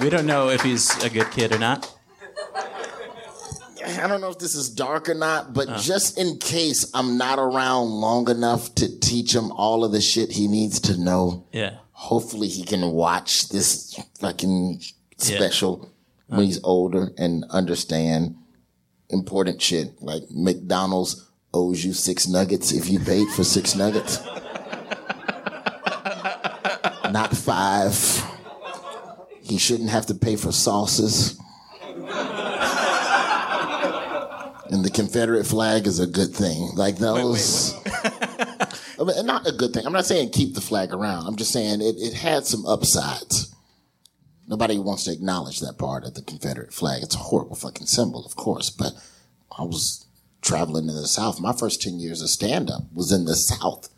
we 0.00 0.08
don't 0.08 0.24
know 0.26 0.48
if 0.48 0.62
he's 0.62 0.90
a 1.04 1.10
good 1.10 1.30
kid 1.32 1.52
or 1.52 1.58
not. 1.58 1.93
I 3.86 4.06
don't 4.06 4.20
know 4.20 4.30
if 4.30 4.38
this 4.38 4.54
is 4.54 4.70
dark 4.70 5.08
or 5.08 5.14
not, 5.14 5.52
but 5.52 5.68
uh. 5.68 5.78
just 5.78 6.18
in 6.18 6.38
case 6.38 6.90
I'm 6.94 7.18
not 7.18 7.38
around 7.38 7.90
long 7.90 8.30
enough 8.30 8.74
to 8.76 8.98
teach 9.00 9.34
him 9.34 9.50
all 9.52 9.84
of 9.84 9.92
the 9.92 10.00
shit 10.00 10.30
he 10.32 10.48
needs 10.48 10.80
to 10.80 10.96
know, 10.98 11.46
Yeah. 11.52 11.76
hopefully 11.92 12.48
he 12.48 12.64
can 12.64 12.92
watch 12.92 13.48
this 13.48 13.98
fucking 14.18 14.80
special 15.18 15.90
uh. 16.30 16.36
when 16.36 16.46
he's 16.46 16.60
older 16.64 17.10
and 17.18 17.44
understand 17.50 18.36
important 19.10 19.60
shit 19.60 20.00
like 20.02 20.22
McDonald's 20.30 21.30
owes 21.52 21.84
you 21.84 21.92
six 21.92 22.26
nuggets 22.26 22.72
if 22.72 22.88
you 22.88 22.98
paid 22.98 23.28
for 23.28 23.44
six 23.44 23.74
nuggets. 23.76 24.18
Not 27.10 27.36
five. 27.36 27.94
He 29.42 29.58
shouldn't 29.58 29.90
have 29.90 30.06
to 30.06 30.14
pay 30.14 30.36
for 30.36 30.50
sauces. 30.50 31.38
And 34.74 34.84
the 34.84 34.90
Confederate 34.90 35.46
flag 35.46 35.86
is 35.86 36.00
a 36.00 36.06
good 36.06 36.34
thing. 36.34 36.70
Like 36.74 36.96
those. 36.96 37.74
I 37.86 39.04
mean, 39.04 39.24
not 39.24 39.46
a 39.46 39.52
good 39.52 39.72
thing. 39.72 39.86
I'm 39.86 39.92
not 39.92 40.04
saying 40.04 40.30
keep 40.30 40.54
the 40.54 40.60
flag 40.60 40.92
around. 40.92 41.28
I'm 41.28 41.36
just 41.36 41.52
saying 41.52 41.80
it, 41.80 41.94
it 41.96 42.12
had 42.12 42.44
some 42.44 42.66
upsides. 42.66 43.54
Nobody 44.48 44.76
wants 44.80 45.04
to 45.04 45.12
acknowledge 45.12 45.60
that 45.60 45.78
part 45.78 46.02
of 46.02 46.14
the 46.14 46.22
Confederate 46.22 46.74
flag. 46.74 47.04
It's 47.04 47.14
a 47.14 47.18
horrible 47.18 47.54
fucking 47.54 47.86
symbol, 47.86 48.26
of 48.26 48.34
course, 48.34 48.68
but 48.68 48.94
I 49.56 49.62
was 49.62 50.06
traveling 50.42 50.88
in 50.88 50.96
the 50.96 51.06
South. 51.06 51.40
My 51.40 51.52
first 51.52 51.80
10 51.80 52.00
years 52.00 52.20
of 52.20 52.28
stand 52.28 52.68
up 52.68 52.82
was 52.92 53.12
in 53.12 53.26
the 53.26 53.36
South. 53.36 53.90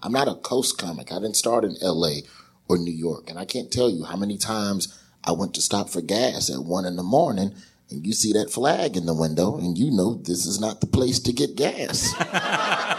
I'm 0.00 0.12
not 0.12 0.28
a 0.28 0.36
coast 0.36 0.78
comic. 0.78 1.10
I 1.10 1.16
didn't 1.16 1.36
start 1.36 1.64
in 1.64 1.74
LA 1.82 2.20
or 2.68 2.78
New 2.78 2.94
York. 2.94 3.28
And 3.28 3.36
I 3.36 3.46
can't 3.46 3.72
tell 3.72 3.90
you 3.90 4.04
how 4.04 4.16
many 4.16 4.38
times 4.38 4.96
I 5.24 5.32
went 5.32 5.54
to 5.54 5.60
stop 5.60 5.90
for 5.90 6.00
gas 6.00 6.48
at 6.48 6.60
one 6.60 6.84
in 6.84 6.94
the 6.94 7.02
morning 7.02 7.52
and 7.90 8.06
you 8.06 8.12
see 8.12 8.32
that 8.32 8.50
flag 8.50 8.96
in 8.96 9.06
the 9.06 9.14
window 9.14 9.56
and 9.56 9.76
you 9.76 9.90
know 9.90 10.14
this 10.14 10.46
is 10.46 10.60
not 10.60 10.80
the 10.80 10.86
place 10.86 11.18
to 11.20 11.32
get 11.32 11.56
gas. 11.56 12.14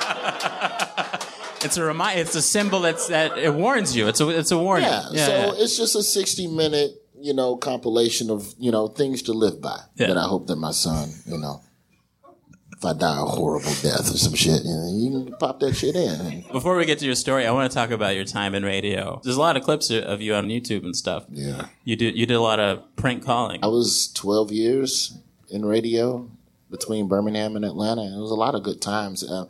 It's 1.64 1.78
a 1.78 1.84
remind. 1.84 2.20
It's 2.20 2.36
a 2.36 2.42
symbol 2.42 2.82
that's 2.82 3.08
that 3.08 3.38
it 3.38 3.54
warns 3.54 3.96
you. 3.96 4.08
It's 4.08 4.20
a 4.20 4.30
it's 4.30 4.52
a 4.52 4.58
warning. 4.58 4.90
Yeah, 4.90 5.26
so 5.26 5.54
it's 5.56 5.78
just 5.78 5.96
a 5.96 6.02
60 6.04 6.48
minute, 6.48 6.92
you 7.20 7.34
know, 7.34 7.56
compilation 7.56 8.30
of, 8.32 8.54
you 8.58 8.72
know, 8.72 8.88
things 8.88 9.22
to 9.24 9.34
live 9.34 9.62
by. 9.62 9.80
Yeah. 9.96 10.08
That 10.08 10.18
I 10.18 10.24
hope 10.24 10.48
that 10.48 10.56
my 10.56 10.72
son, 10.72 11.10
you 11.28 11.38
know, 11.38 11.62
if 12.82 12.86
I 12.86 12.94
die 12.94 13.22
a 13.22 13.26
horrible 13.26 13.72
death 13.84 14.12
or 14.12 14.18
some 14.18 14.34
shit, 14.34 14.64
you, 14.66 14.74
know, 14.74 14.92
you 14.92 15.26
can 15.26 15.36
pop 15.38 15.60
that 15.60 15.76
shit 15.76 15.96
in. 15.96 16.44
Before 16.52 16.76
we 16.76 16.86
get 16.88 16.98
to 16.98 17.06
your 17.06 17.14
story, 17.14 17.46
I 17.46 17.52
want 17.52 17.72
to 17.72 17.76
talk 17.76 17.92
about 17.92 18.16
your 18.16 18.26
time 18.26 18.56
in 18.56 18.66
radio. 18.66 19.22
There's 19.24 19.36
a 19.36 19.40
lot 19.40 19.56
of 19.56 19.62
clips 19.62 19.92
of 19.92 20.20
you 20.20 20.34
on 20.34 20.48
YouTube 20.48 20.84
and 20.84 20.96
stuff. 20.96 21.26
Yeah. 21.30 21.68
You 21.84 21.96
did 21.96 22.18
you 22.18 22.26
did 22.26 22.34
a 22.34 22.42
lot 22.42 22.60
of 22.60 22.84
prank 22.96 23.24
calling. 23.24 23.64
I 23.64 23.68
was 23.68 24.12
12 24.14 24.52
years 24.52 25.16
in 25.52 25.64
radio 25.64 26.28
between 26.72 27.08
Birmingham 27.08 27.56
and 27.56 27.64
Atlanta, 27.64 28.02
and 28.02 28.16
it 28.16 28.20
was 28.20 28.32
a 28.32 28.36
lot 28.36 28.56
of 28.56 28.64
good 28.64 28.82
times. 28.82 29.24
Uh, 29.24 29.46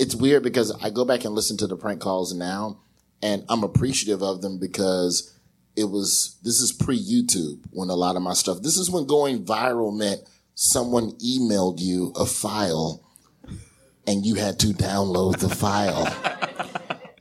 it's 0.00 0.16
weird 0.16 0.42
because 0.42 0.72
I 0.82 0.90
go 0.90 1.04
back 1.04 1.24
and 1.24 1.36
listen 1.36 1.56
to 1.58 1.68
the 1.68 1.76
prank 1.76 2.00
calls 2.00 2.34
now, 2.34 2.80
and 3.22 3.44
I'm 3.48 3.62
appreciative 3.62 4.24
of 4.24 4.42
them 4.42 4.58
because 4.58 5.38
it 5.76 5.84
was 5.84 6.36
this 6.42 6.60
is 6.60 6.72
pre 6.72 6.98
YouTube 6.98 7.60
when 7.70 7.90
a 7.90 7.94
lot 7.94 8.16
of 8.16 8.22
my 8.22 8.32
stuff. 8.32 8.62
This 8.62 8.76
is 8.76 8.90
when 8.90 9.06
going 9.06 9.44
viral 9.44 9.96
meant 9.96 10.22
someone 10.56 11.12
emailed 11.18 11.78
you 11.78 12.12
a 12.16 12.26
file, 12.26 13.04
and 14.06 14.26
you 14.26 14.34
had 14.34 14.58
to 14.60 14.68
download 14.68 15.38
the 15.38 15.48
file. 15.48 16.12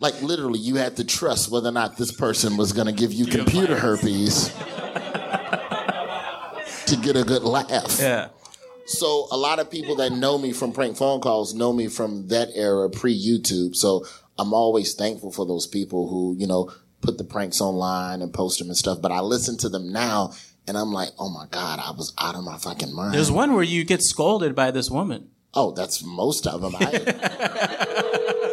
Like 0.01 0.21
literally, 0.21 0.59
you 0.59 0.75
had 0.75 0.97
to 0.97 1.05
trust 1.05 1.49
whether 1.49 1.69
or 1.69 1.71
not 1.71 1.95
this 1.97 2.11
person 2.11 2.57
was 2.57 2.73
going 2.73 2.87
to 2.87 2.93
give 2.93 3.13
you 3.13 3.25
computer 3.25 3.79
herpes 3.79 4.49
to 6.85 6.97
get 6.97 7.15
a 7.15 7.23
good 7.23 7.43
laugh. 7.43 7.97
yeah. 7.99 8.27
So 8.85 9.27
a 9.31 9.37
lot 9.37 9.59
of 9.59 9.71
people 9.71 9.95
that 9.95 10.11
know 10.11 10.37
me 10.37 10.51
from 10.51 10.73
prank 10.73 10.97
phone 10.97 11.21
calls 11.21 11.55
know 11.55 11.71
me 11.71 11.87
from 11.87 12.27
that 12.27 12.49
era 12.55 12.89
pre 12.89 13.17
YouTube. 13.17 13.73
So 13.73 14.05
I'm 14.37 14.53
always 14.53 14.93
thankful 14.93 15.31
for 15.31 15.45
those 15.45 15.65
people 15.65 16.09
who, 16.09 16.35
you 16.37 16.45
know, 16.45 16.71
put 17.01 17.17
the 17.17 17.23
pranks 17.23 17.61
online 17.61 18.21
and 18.21 18.33
post 18.33 18.59
them 18.59 18.67
and 18.67 18.77
stuff. 18.77 19.01
But 19.01 19.13
I 19.13 19.21
listen 19.21 19.57
to 19.59 19.69
them 19.69 19.93
now 19.93 20.33
and 20.67 20.77
I'm 20.77 20.91
like, 20.91 21.09
oh 21.19 21.29
my 21.29 21.45
God, 21.51 21.79
I 21.79 21.91
was 21.91 22.13
out 22.19 22.35
of 22.35 22.43
my 22.43 22.57
fucking 22.57 22.93
mind. 22.93 23.13
There's 23.13 23.31
one 23.31 23.53
where 23.53 23.63
you 23.63 23.83
get 23.83 24.01
scolded 24.01 24.55
by 24.55 24.71
this 24.71 24.89
woman. 24.89 25.29
oh, 25.53 25.71
that's 25.71 26.03
most 26.03 26.47
of 26.47 26.61
them. 26.61 26.75
I, 26.75 26.85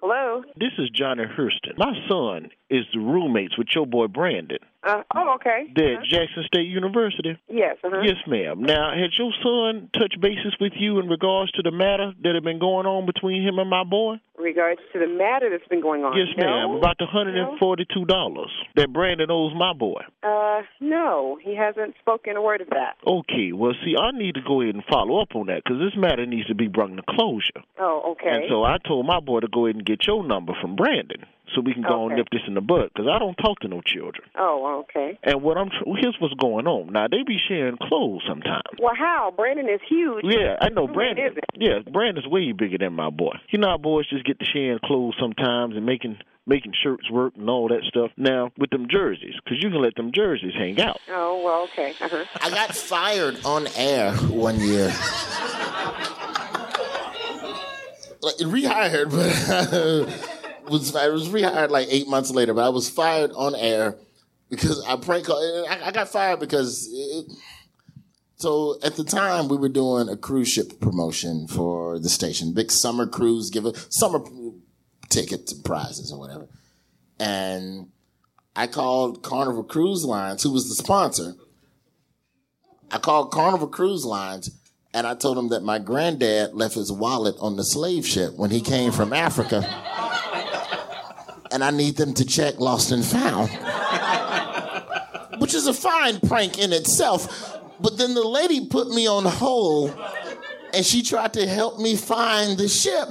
Hello. 0.00 0.42
This 0.56 0.72
is 0.78 0.90
Johnny 0.90 1.24
Hurston. 1.24 1.78
My 1.78 1.94
son 2.08 2.50
is 2.68 2.84
the 2.92 3.00
roommates 3.00 3.56
with 3.56 3.68
your 3.74 3.86
boy 3.86 4.06
Brandon. 4.06 4.58
Uh, 4.84 5.02
oh, 5.14 5.34
okay. 5.36 5.72
They're 5.74 5.98
at 6.00 6.04
Jackson 6.04 6.44
State 6.46 6.68
University. 6.68 7.38
Yes. 7.48 7.76
Uh-huh. 7.82 8.02
Yes, 8.02 8.16
ma'am. 8.26 8.62
Now, 8.62 8.92
had 8.92 9.10
your 9.18 9.32
son 9.42 9.88
touched 9.92 10.20
bases 10.20 10.54
with 10.60 10.72
you 10.76 10.98
in 10.98 11.08
regards 11.08 11.52
to 11.52 11.62
the 11.62 11.70
matter 11.70 12.12
that 12.22 12.34
had 12.34 12.44
been 12.44 12.58
going 12.58 12.86
on 12.86 13.06
between 13.06 13.42
him 13.42 13.58
and 13.58 13.70
my 13.70 13.84
boy? 13.84 14.16
Regards 14.38 14.80
to 14.92 14.98
the 14.98 15.06
matter 15.06 15.48
that's 15.48 15.66
been 15.68 15.80
going 15.80 16.04
on. 16.04 16.16
Yes, 16.18 16.28
ma'am. 16.36 16.72
About 16.72 16.98
the 16.98 17.06
hundred 17.06 17.36
and 17.36 17.58
forty-two 17.58 18.04
dollars 18.04 18.50
that 18.74 18.92
Brandon 18.92 19.30
owes 19.30 19.52
my 19.56 19.72
boy. 19.72 20.02
Uh, 20.22 20.62
no, 20.80 21.38
he 21.40 21.54
hasn't 21.54 21.94
spoken 22.00 22.36
a 22.36 22.42
word 22.42 22.60
of 22.60 22.68
that. 22.70 22.96
Okay. 23.06 23.52
Well, 23.52 23.74
see, 23.84 23.94
I 23.96 24.10
need 24.10 24.34
to 24.34 24.42
go 24.42 24.60
ahead 24.60 24.74
and 24.74 24.84
follow 24.90 25.22
up 25.22 25.36
on 25.36 25.46
that 25.46 25.62
because 25.64 25.78
this 25.78 25.96
matter 25.96 26.26
needs 26.26 26.48
to 26.48 26.54
be 26.54 26.66
brought 26.66 26.94
to 26.96 27.02
closure. 27.08 27.62
Oh, 27.78 28.12
okay. 28.12 28.30
And 28.30 28.44
so 28.48 28.64
I 28.64 28.78
told 28.78 29.06
my 29.06 29.20
boy 29.20 29.40
to 29.40 29.48
go 29.48 29.66
ahead 29.66 29.76
and 29.76 29.86
get 29.86 30.06
your 30.06 30.24
number 30.24 30.52
from 30.60 30.74
Brandon 30.76 31.24
so 31.54 31.60
we 31.60 31.74
can 31.74 31.82
go 31.82 32.06
and 32.08 32.16
nip 32.16 32.28
this 32.32 32.40
in 32.46 32.54
the 32.54 32.60
bud 32.60 32.90
because 32.94 33.08
I 33.12 33.18
don't 33.18 33.34
talk 33.36 33.60
to 33.60 33.68
no 33.68 33.80
children. 33.84 34.24
oh, 34.36 34.84
okay. 34.88 35.18
And 35.22 35.42
what 35.42 35.56
I'm 35.58 35.68
tr- 35.68 35.84
here's 36.00 36.16
what's 36.20 36.34
going 36.34 36.66
on. 36.66 36.92
Now 36.92 37.06
they 37.08 37.22
be 37.26 37.38
sharing 37.48 37.76
clothes 37.76 38.22
sometimes. 38.28 38.62
Well, 38.80 38.94
how? 38.96 39.32
Brandon 39.36 39.68
is 39.68 39.80
huge. 39.88 40.24
Yeah, 40.24 40.56
I 40.60 40.68
know 40.70 40.86
Brandon. 40.88 41.26
is 41.26 41.36
it? 41.36 41.44
Yeah, 41.56 41.78
Brandon's 41.90 42.26
way 42.26 42.52
bigger 42.52 42.78
than 42.78 42.94
my 42.94 43.10
boy. 43.10 43.34
You 43.50 43.58
know 43.58 43.68
how 43.68 43.78
boys 43.78 44.08
just 44.08 44.24
get 44.24 44.38
to 44.40 44.46
sharing 44.46 44.78
clothes 44.84 45.14
sometimes 45.20 45.76
and 45.76 45.84
making 45.86 46.18
making 46.46 46.72
shirts 46.82 47.10
work 47.10 47.32
and 47.36 47.48
all 47.48 47.68
that 47.68 47.82
stuff. 47.88 48.10
Now 48.16 48.50
with 48.58 48.70
them 48.70 48.86
jerseys, 48.90 49.34
because 49.42 49.62
you 49.62 49.70
can 49.70 49.80
let 49.80 49.94
them 49.94 50.12
jerseys 50.12 50.52
hang 50.54 50.80
out. 50.80 51.00
Oh, 51.10 51.42
well, 51.42 51.62
okay. 51.72 51.94
Uh-huh. 52.00 52.24
I 52.40 52.50
got 52.50 52.74
fired 52.74 53.36
on 53.44 53.66
air 53.76 54.12
one 54.14 54.60
year. 54.60 54.92
Like, 58.22 58.36
rehired, 58.36 59.10
but 59.10 60.40
was 60.68 60.94
I 60.94 61.08
was 61.08 61.28
rehired 61.28 61.70
like 61.70 61.88
eight 61.90 62.08
months 62.08 62.30
later. 62.30 62.54
But 62.54 62.66
I 62.66 62.68
was 62.70 62.88
fired 62.88 63.30
on 63.34 63.54
air 63.54 63.96
because 64.50 64.84
I 64.86 64.96
prank 64.96 65.26
call. 65.26 65.66
I, 65.68 65.88
I 65.88 65.90
got 65.92 66.08
fired 66.08 66.40
because 66.40 66.88
it, 66.92 67.26
so 68.36 68.78
at 68.82 68.96
the 68.96 69.04
time 69.04 69.48
we 69.48 69.56
were 69.56 69.68
doing 69.68 70.08
a 70.08 70.16
cruise 70.16 70.48
ship 70.48 70.80
promotion 70.80 71.46
for 71.46 71.98
the 71.98 72.08
station, 72.08 72.52
big 72.52 72.70
summer 72.70 73.06
cruise, 73.06 73.50
give 73.50 73.64
a 73.64 73.74
summer 73.90 74.20
ticket 75.08 75.50
and 75.50 75.64
prizes 75.64 76.12
or 76.12 76.18
whatever, 76.18 76.48
and 77.18 77.88
I 78.56 78.66
called 78.66 79.22
Carnival 79.22 79.64
Cruise 79.64 80.04
Lines, 80.04 80.42
who 80.42 80.52
was 80.52 80.68
the 80.68 80.74
sponsor. 80.74 81.34
I 82.90 82.98
called 82.98 83.32
Carnival 83.32 83.68
Cruise 83.68 84.04
Lines 84.04 84.50
and 84.94 85.08
I 85.08 85.14
told 85.16 85.36
him 85.36 85.48
that 85.48 85.64
my 85.64 85.80
granddad 85.80 86.54
left 86.54 86.76
his 86.76 86.92
wallet 86.92 87.34
on 87.40 87.56
the 87.56 87.64
slave 87.64 88.06
ship 88.06 88.34
when 88.34 88.50
he 88.50 88.60
came 88.60 88.92
from 88.92 89.12
Africa. 89.12 89.62
And 91.54 91.64
I 91.64 91.70
need 91.70 91.96
them 91.96 92.12
to 92.14 92.24
check 92.26 92.58
lost 92.58 92.90
and 92.90 93.04
found. 93.04 93.48
Which 95.40 95.54
is 95.54 95.66
a 95.66 95.72
fine 95.72 96.20
prank 96.20 96.58
in 96.58 96.72
itself. 96.72 97.60
But 97.80 97.96
then 97.96 98.14
the 98.14 98.26
lady 98.26 98.66
put 98.66 98.88
me 98.88 99.06
on 99.06 99.24
hold 99.24 99.96
and 100.74 100.84
she 100.84 101.02
tried 101.02 101.32
to 101.34 101.46
help 101.46 101.78
me 101.78 101.96
find 101.96 102.58
the 102.58 102.68
ship. 102.68 103.08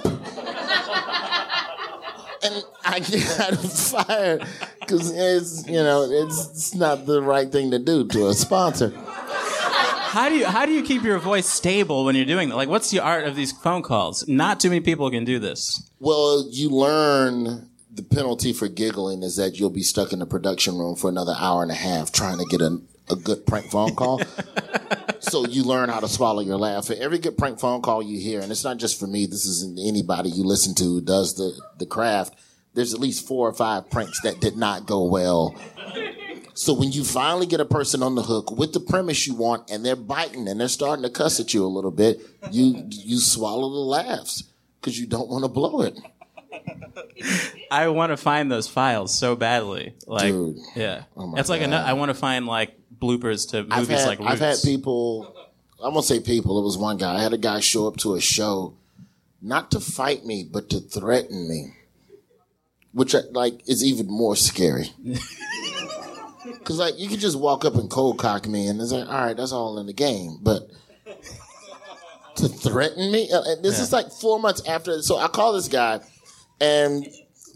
And 2.44 2.64
I 2.84 3.00
got 3.38 3.58
fired 3.58 4.46
because 4.82 5.12
it's, 5.12 5.66
you 5.68 5.82
know, 5.82 6.04
it's, 6.04 6.50
it's 6.50 6.76
not 6.76 7.06
the 7.06 7.22
right 7.22 7.50
thing 7.50 7.72
to 7.72 7.80
do 7.80 8.06
to 8.08 8.28
a 8.28 8.34
sponsor. 8.34 8.92
How 10.14 10.30
do 10.30 10.36
you 10.36 10.46
how 10.46 10.68
do 10.68 10.72
you 10.72 10.84
keep 10.84 11.02
your 11.02 11.18
voice 11.18 11.48
stable 11.48 12.06
when 12.06 12.16
you're 12.16 12.26
doing 12.26 12.50
that? 12.50 12.56
Like, 12.56 12.70
what's 12.70 12.92
the 12.92 13.00
art 13.00 13.26
of 13.26 13.36
these 13.36 13.52
phone 13.52 13.82
calls? 13.82 14.28
Not 14.28 14.60
too 14.60 14.70
many 14.70 14.82
people 14.82 15.10
can 15.10 15.26
do 15.26 15.40
this. 15.40 15.90
Well, 16.00 16.46
you 16.52 16.70
learn 16.70 17.68
the 17.94 18.04
penalty 18.04 18.54
for 18.54 18.68
giggling 18.68 19.22
is 19.22 19.36
that 19.36 19.60
you'll 19.60 19.70
be 19.70 19.84
stuck 19.84 20.14
in 20.14 20.20
the 20.20 20.26
production 20.26 20.78
room 20.78 20.96
for 20.96 21.10
another 21.10 21.36
hour 21.38 21.62
and 21.62 21.72
a 21.72 21.76
half 21.76 22.12
trying 22.12 22.40
to 22.40 22.46
get 22.46 22.62
a, 22.62 22.80
a 23.10 23.16
good 23.16 23.46
prank 23.46 23.70
phone 23.70 23.94
call. 23.96 24.20
so 25.20 25.46
you 25.46 25.64
learn 25.64 25.90
how 25.90 26.00
to 26.00 26.08
swallow 26.08 26.42
your 26.42 26.58
laugh. 26.58 26.88
For 26.88 26.94
every 26.94 27.20
good 27.20 27.38
prank 27.38 27.60
phone 27.60 27.82
call 27.82 28.02
you 28.02 28.20
hear, 28.20 28.42
and 28.42 28.52
it's 28.52 28.64
not 28.64 28.78
just 28.78 29.00
for 29.00 29.06
me, 29.06 29.28
this 29.28 29.46
isn't 29.46 29.80
anybody 29.80 30.30
you 30.30 30.44
listen 30.44 30.74
to 30.76 30.84
who 30.84 31.02
does 31.02 31.36
the, 31.36 31.54
the 31.78 31.86
craft. 31.86 32.36
There's 32.74 32.94
at 32.94 33.00
least 33.00 33.28
four 33.28 33.48
or 33.48 33.54
five 33.54 33.92
pranks 33.92 34.20
that 34.22 34.42
did 34.42 34.58
not 34.58 34.88
go 34.88 35.06
well. 35.06 35.56
So 36.56 36.74
when 36.74 36.92
you 36.92 37.04
finally 37.04 37.46
get 37.46 37.60
a 37.60 37.66
person 37.66 38.02
on 38.02 38.16
the 38.16 38.24
hook 38.24 38.52
with 38.52 38.74
the 38.74 38.80
premise 38.80 39.28
you 39.28 39.36
want 39.36 39.70
and 39.70 39.86
they're 39.86 39.96
biting 39.96 40.48
and 40.48 40.60
they're 40.60 40.68
starting 40.68 41.04
to 41.04 41.10
cuss 41.10 41.40
at 41.40 41.54
you 41.54 41.66
a 41.66 41.68
little 41.68 41.92
bit, 41.92 42.22
you 42.52 42.88
you 42.90 43.20
swallow 43.20 43.70
the 43.70 43.80
laughs 43.80 44.44
because 44.80 45.00
you 45.00 45.08
don't 45.08 45.30
want 45.30 45.44
to 45.44 45.48
blow 45.48 45.82
it. 45.82 45.98
I 47.72 47.88
want 47.88 48.12
to 48.12 48.18
find 48.18 48.52
those 48.52 48.68
files 48.68 49.18
so 49.18 49.36
badly. 49.36 49.94
Like, 50.08 50.32
Dude. 50.32 50.58
yeah, 50.76 51.04
Oh 51.18 51.34
it's 51.36 51.50
like 51.50 51.62
God. 51.62 51.74
I 51.74 51.94
want 51.94 52.10
to 52.10 52.14
find 52.16 52.46
like 52.46 52.78
bloopers 52.98 53.50
to 53.52 53.60
I've 53.70 53.82
movies 53.82 54.00
had, 54.00 54.08
like 54.08 54.20
Roots. 54.20 54.32
I've 54.32 54.40
had 54.40 54.58
people, 54.64 55.36
I 55.84 55.90
won't 55.90 56.06
say 56.06 56.20
people, 56.20 56.60
it 56.60 56.64
was 56.64 56.78
one 56.78 56.98
guy. 56.98 57.16
I 57.16 57.22
had 57.22 57.34
a 57.34 57.38
guy 57.38 57.60
show 57.60 57.88
up 57.88 57.98
to 57.98 58.16
a 58.16 58.22
show, 58.22 58.76
not 59.42 59.72
to 59.72 59.80
fight 59.80 60.26
me, 60.26 60.48
but 60.50 60.70
to 60.70 60.80
threaten 60.80 61.48
me, 61.50 61.74
which 62.94 63.16
like 63.32 63.68
is 63.68 63.84
even 63.84 64.08
more 64.08 64.36
scary. 64.36 64.90
Cause 66.66 66.78
like 66.78 66.98
you 66.98 67.08
could 67.08 67.20
just 67.20 67.40
walk 67.40 67.66
up 67.66 67.76
and 67.76 67.90
cold 67.90 68.20
cock 68.20 68.48
me, 68.48 68.68
and 68.68 68.80
it's 68.80 68.92
like, 68.92 69.08
all 69.08 69.26
right, 69.26 69.36
that's 69.38 69.52
all 69.52 69.80
in 69.80 69.86
the 69.86 69.94
game. 69.94 70.38
But 70.42 70.70
to 72.36 72.48
threaten 72.48 73.12
me, 73.12 73.30
uh, 73.32 73.42
and 73.46 73.64
this 73.64 73.80
is 73.80 73.94
like 73.94 74.12
four 74.12 74.40
months 74.40 74.62
after. 74.68 75.02
So 75.02 75.18
I 75.18 75.28
call 75.28 75.54
this 75.54 75.68
guy, 75.68 76.00
and 76.60 77.08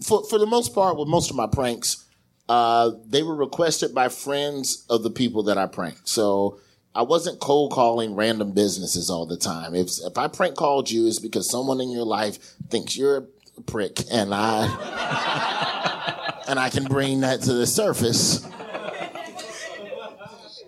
for 0.05 0.23
for 0.25 0.39
the 0.39 0.45
most 0.45 0.73
part, 0.73 0.97
with 0.97 1.07
most 1.07 1.29
of 1.29 1.35
my 1.35 1.47
pranks, 1.47 2.05
uh, 2.49 2.91
they 3.05 3.23
were 3.23 3.35
requested 3.35 3.93
by 3.93 4.09
friends 4.09 4.85
of 4.89 5.03
the 5.03 5.09
people 5.09 5.43
that 5.43 5.57
I 5.57 5.65
pranked. 5.65 6.07
So 6.07 6.59
I 6.93 7.03
wasn't 7.03 7.39
cold 7.39 7.71
calling 7.71 8.15
random 8.15 8.53
businesses 8.53 9.09
all 9.09 9.25
the 9.25 9.37
time. 9.37 9.75
If 9.75 9.91
if 10.03 10.17
I 10.17 10.27
prank 10.27 10.55
called 10.55 10.89
you, 10.89 11.07
it's 11.07 11.19
because 11.19 11.49
someone 11.49 11.81
in 11.81 11.91
your 11.91 12.05
life 12.05 12.37
thinks 12.69 12.97
you're 12.97 13.17
a 13.57 13.61
prick, 13.61 13.99
and 14.11 14.33
I 14.33 14.65
and 16.47 16.59
I 16.59 16.69
can 16.69 16.85
bring 16.85 17.21
that 17.21 17.41
to 17.41 17.53
the 17.53 17.67
surface. 17.67 18.47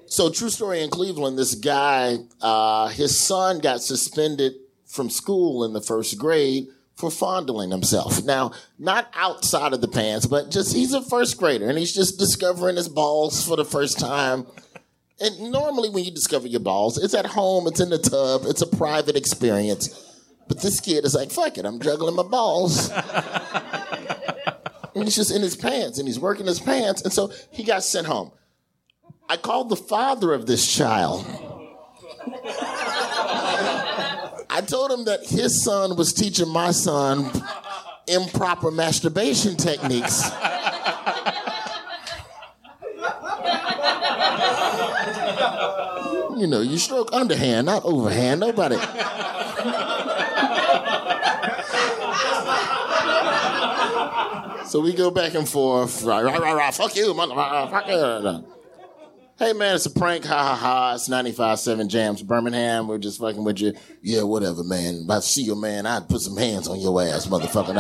So, 0.08 0.30
true 0.32 0.50
story 0.50 0.82
in 0.82 0.90
Cleveland, 0.90 1.38
this 1.38 1.54
guy, 1.56 2.18
uh, 2.42 2.88
his 2.88 3.18
son 3.18 3.60
got 3.60 3.82
suspended 3.82 4.54
from 4.86 5.10
school 5.10 5.64
in 5.64 5.74
the 5.74 5.82
first 5.82 6.18
grade 6.18 6.68
for 7.00 7.10
fondling 7.10 7.72
himself. 7.72 8.26
Now, 8.26 8.52
not 8.78 9.10
outside 9.16 9.72
of 9.72 9.80
the 9.80 9.88
pants, 9.88 10.26
but 10.26 10.52
just 10.52 10.76
he's 10.76 10.92
a 10.92 11.02
first 11.02 11.38
grader 11.38 11.70
and 11.70 11.78
he's 11.78 11.94
just 11.94 12.20
discovering 12.20 12.76
his 12.76 12.90
balls 12.90 13.48
for 13.48 13.56
the 13.56 13.64
first 13.64 13.98
time. 13.98 14.46
And 15.22 15.52
normally, 15.52 15.90
when 15.90 16.04
you 16.04 16.12
discover 16.12 16.48
your 16.48 16.60
balls, 16.60 17.02
it's 17.02 17.14
at 17.14 17.26
home, 17.26 17.68
it's 17.68 17.80
in 17.80 17.90
the 17.90 18.00
tub, 18.00 18.42
it's 18.46 18.62
a 18.62 18.68
private 18.68 19.16
experience. 19.16 20.08
But 20.50 20.62
this 20.62 20.82
kid 20.82 21.06
is 21.06 21.16
like, 21.16 21.32
fuck 21.32 21.58
it, 21.58 21.66
I'm 21.66 21.80
juggling 21.80 22.16
my 22.16 22.24
balls. 22.24 22.90
and 22.92 23.06
he's 24.96 25.16
just 25.16 25.32
in 25.32 25.42
his 25.42 25.56
pants 25.56 26.00
and 26.00 26.08
he's 26.08 26.20
working 26.20 26.48
his 26.48 26.60
pants. 26.60 27.02
And 27.02 27.14
so 27.14 27.32
he 27.52 27.64
got 27.64 27.84
sent 27.84 28.08
home. 28.08 28.32
I 29.30 29.38
called 29.38 29.70
the 29.70 29.78
father 29.78 30.34
of 30.34 30.48
this 30.48 30.70
child. 30.70 31.26
I 34.60 34.62
told 34.62 34.92
him 34.92 35.06
that 35.06 35.26
his 35.26 35.64
son 35.64 35.96
was 35.96 36.12
teaching 36.12 36.50
my 36.50 36.72
son 36.72 37.32
improper 38.08 38.72
masturbation 38.72 39.56
techniques. 39.56 40.30
you 46.38 46.46
know, 46.46 46.60
you 46.60 46.78
stroke 46.78 47.14
underhand, 47.14 47.68
not 47.68 47.86
overhand. 47.86 48.42
Nobody. 48.42 48.76
so 54.66 54.82
we 54.82 54.92
go 54.92 55.10
back 55.10 55.36
and 55.36 55.48
forth. 55.48 56.04
Rah, 56.04 56.18
rah, 56.18 56.36
rah, 56.36 56.52
rah, 56.52 56.72
fuck 56.72 56.98
you, 56.98 57.14
motherfucker. 57.14 58.44
Hey 59.40 59.54
man, 59.54 59.76
it's 59.76 59.86
a 59.86 59.90
prank. 59.90 60.26
Ha 60.26 60.38
ha 60.38 60.54
ha. 60.54 60.96
It's 60.96 61.08
95.7 61.08 61.88
Jams 61.88 62.22
Birmingham. 62.22 62.90
We're 62.90 62.98
just 62.98 63.22
fucking 63.22 63.46
with 63.46 63.62
you. 63.62 63.74
Yeah, 64.02 64.24
whatever, 64.24 64.66
man. 64.66 65.04
If 65.06 65.10
I 65.10 65.22
see 65.22 65.44
you, 65.44 65.56
man, 65.56 65.86
I'd 65.86 66.10
put 66.10 66.20
some 66.20 66.36
hands 66.36 66.68
on 66.68 66.82
your 66.82 67.02
ass, 67.02 67.26
motherfucker. 67.26 67.74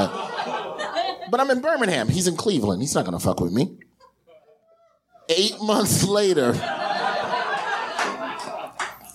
But 1.29 1.39
I'm 1.41 1.51
in 1.51 1.59
Birmingham. 1.59 2.07
He's 2.07 2.27
in 2.27 2.37
Cleveland. 2.37 2.81
He's 2.81 2.95
not 2.95 3.03
gonna 3.03 3.19
fuck 3.19 3.41
with 3.41 3.51
me. 3.51 3.77
Eight 5.27 5.61
months 5.61 6.05
later, 6.05 6.53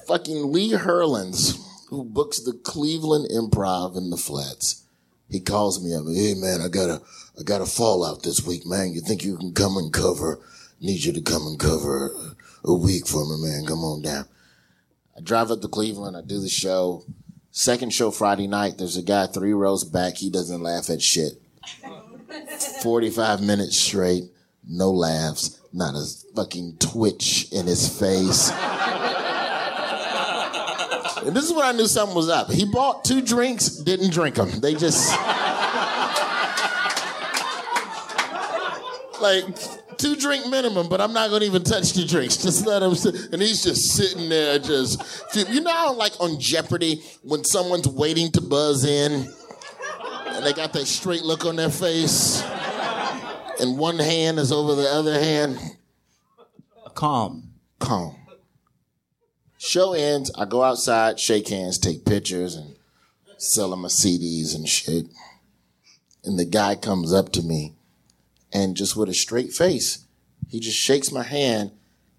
fucking 0.07 0.53
Lee 0.53 0.73
Hurlins, 0.73 1.59
who 1.89 2.05
books 2.05 2.41
the 2.41 2.53
Cleveland 2.53 3.31
Improv 3.31 3.97
in 3.97 4.11
the 4.11 4.19
Flats, 4.19 4.85
he 5.31 5.41
calls 5.41 5.83
me 5.83 5.95
up. 5.95 6.05
Hey 6.15 6.35
man, 6.35 6.61
I 6.61 6.69
got 6.69 6.91
a 6.91 7.01
I 7.41 7.43
got 7.43 7.63
a 7.63 7.67
fallout 7.67 8.23
this 8.23 8.47
week, 8.47 8.67
man. 8.67 8.93
You 8.93 9.01
think 9.01 9.25
you 9.25 9.39
can 9.39 9.55
come 9.55 9.79
and 9.79 9.91
cover? 9.91 10.41
Need 10.81 11.05
you 11.05 11.13
to 11.13 11.23
come 11.23 11.47
and 11.47 11.59
cover 11.59 12.11
a, 12.65 12.75
week 12.75 13.07
for 13.07 13.25
me, 13.25 13.37
man. 13.47 13.65
Come 13.67 13.85
on 13.85 14.03
down. 14.03 14.27
I 15.17 15.21
drive 15.21 15.51
up 15.51 15.61
to 15.63 15.69
Cleveland. 15.69 16.17
I 16.17 16.21
do 16.21 16.41
the 16.41 16.49
show. 16.49 17.05
Second 17.51 17.93
show 17.93 18.11
Friday 18.11 18.47
night. 18.47 18.79
There's 18.79 18.97
a 18.97 19.03
guy 19.03 19.27
three 19.27 19.53
rows 19.53 19.85
back. 19.85 20.17
He 20.17 20.31
doesn't 20.31 20.63
laugh 20.63 20.91
at 20.91 21.01
shit. 21.01 21.41
Forty-five 22.83 23.41
minutes 23.41 23.79
straight, 23.81 24.25
no 24.69 24.91
laughs, 24.91 25.61
not 25.73 25.95
a 25.95 26.05
fucking 26.35 26.77
twitch 26.79 27.47
in 27.53 27.67
his 27.67 27.89
face. 27.89 28.51
And 31.25 31.35
this 31.35 31.45
is 31.45 31.53
when 31.53 31.65
I 31.65 31.73
knew 31.73 31.87
something 31.87 32.15
was 32.15 32.29
up. 32.29 32.51
He 32.51 32.67
bought 32.67 33.05
two 33.05 33.23
drinks, 33.23 33.69
didn't 33.69 34.11
drink 34.13 34.35
them. 34.35 34.61
They 34.61 34.75
just 34.75 35.11
like 39.23 39.47
two 40.05 40.17
drink 40.17 40.47
minimum, 40.47 40.89
but 40.89 41.01
I'm 41.01 41.15
not 41.15 41.31
gonna 41.31 41.47
even 41.47 41.65
touch 41.65 41.95
the 41.95 42.05
drinks. 42.05 42.37
Just 42.37 42.67
let 42.67 42.83
him 42.83 42.95
sit. 42.95 43.33
And 43.33 43.41
he's 43.41 43.63
just 43.63 43.93
sitting 43.93 44.29
there, 44.29 44.59
just 44.59 45.25
you 45.35 45.63
know, 45.63 45.73
how, 45.73 45.95
like 45.95 46.13
on 46.21 46.39
Jeopardy 46.39 47.03
when 47.23 47.43
someone's 47.43 47.89
waiting 47.89 48.31
to 48.33 48.43
buzz 48.43 48.85
in, 48.85 49.27
and 50.27 50.45
they 50.45 50.53
got 50.53 50.75
that 50.75 50.87
straight 50.87 51.23
look 51.23 51.47
on 51.47 51.57
their 51.57 51.71
face, 51.71 52.43
and 53.61 53.79
one 53.79 53.99
hand 53.99 54.39
is 54.39 54.53
over 54.53 54.75
the 54.75 54.89
other 54.89 55.19
hand. 55.19 55.59
Calm. 56.95 57.55
Calm. 57.79 58.17
Show 59.57 59.95
ends. 59.95 60.31
I 60.37 60.45
go 60.45 60.63
outside, 60.63 61.19
shake 61.19 61.49
hands, 61.49 61.79
take 61.79 62.05
pictures, 62.05 62.55
and 62.55 62.77
sell 63.39 63.73
him 63.73 63.81
my 63.81 63.89
CDs 63.89 64.55
and 64.55 64.69
shit. 64.69 65.07
And 66.25 66.39
the 66.39 66.45
guy 66.45 66.75
comes 66.75 67.13
up 67.13 67.33
to 67.33 67.43
me, 67.43 67.75
and 68.55 68.77
just 68.77 68.97
with 68.97 69.09
a 69.09 69.15
straight 69.15 69.53
face, 69.53 70.07
he 70.49 70.61
just 70.61 70.79
shakes 70.79 71.11
my 71.11 71.25
hand, 71.25 71.73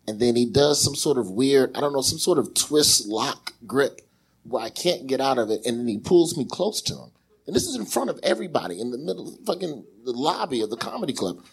and 0.06 0.20
then 0.20 0.36
he 0.36 0.46
does 0.46 0.84
some 0.84 0.96
sort 0.96 1.18
of 1.18 1.32
weird, 1.32 1.76
I 1.76 1.80
don't 1.80 1.94
know, 1.94 2.02
some 2.02 2.20
sort 2.20 2.38
of 2.38 2.54
twist 2.54 3.08
lock 3.08 3.54
grip 3.66 4.02
where 4.44 4.64
I 4.64 4.70
can't 4.70 5.08
get 5.08 5.22
out 5.22 5.38
of 5.38 5.50
it, 5.50 5.66
and 5.66 5.80
then 5.80 5.88
he 5.88 5.98
pulls 5.98 6.38
me 6.38 6.46
close 6.46 6.82
to 6.84 6.94
him. 6.94 7.12
And 7.48 7.56
this 7.56 7.66
is 7.66 7.76
in 7.76 7.86
front 7.86 8.10
of 8.10 8.20
everybody 8.22 8.80
in 8.80 8.92
the 8.92 8.98
middle 8.98 9.30
of 9.30 9.40
fucking 9.46 9.86
the 10.04 10.12
lobby 10.12 10.62
of 10.62 10.70
the 10.70 10.78
comedy 10.78 11.14
club. 11.14 11.44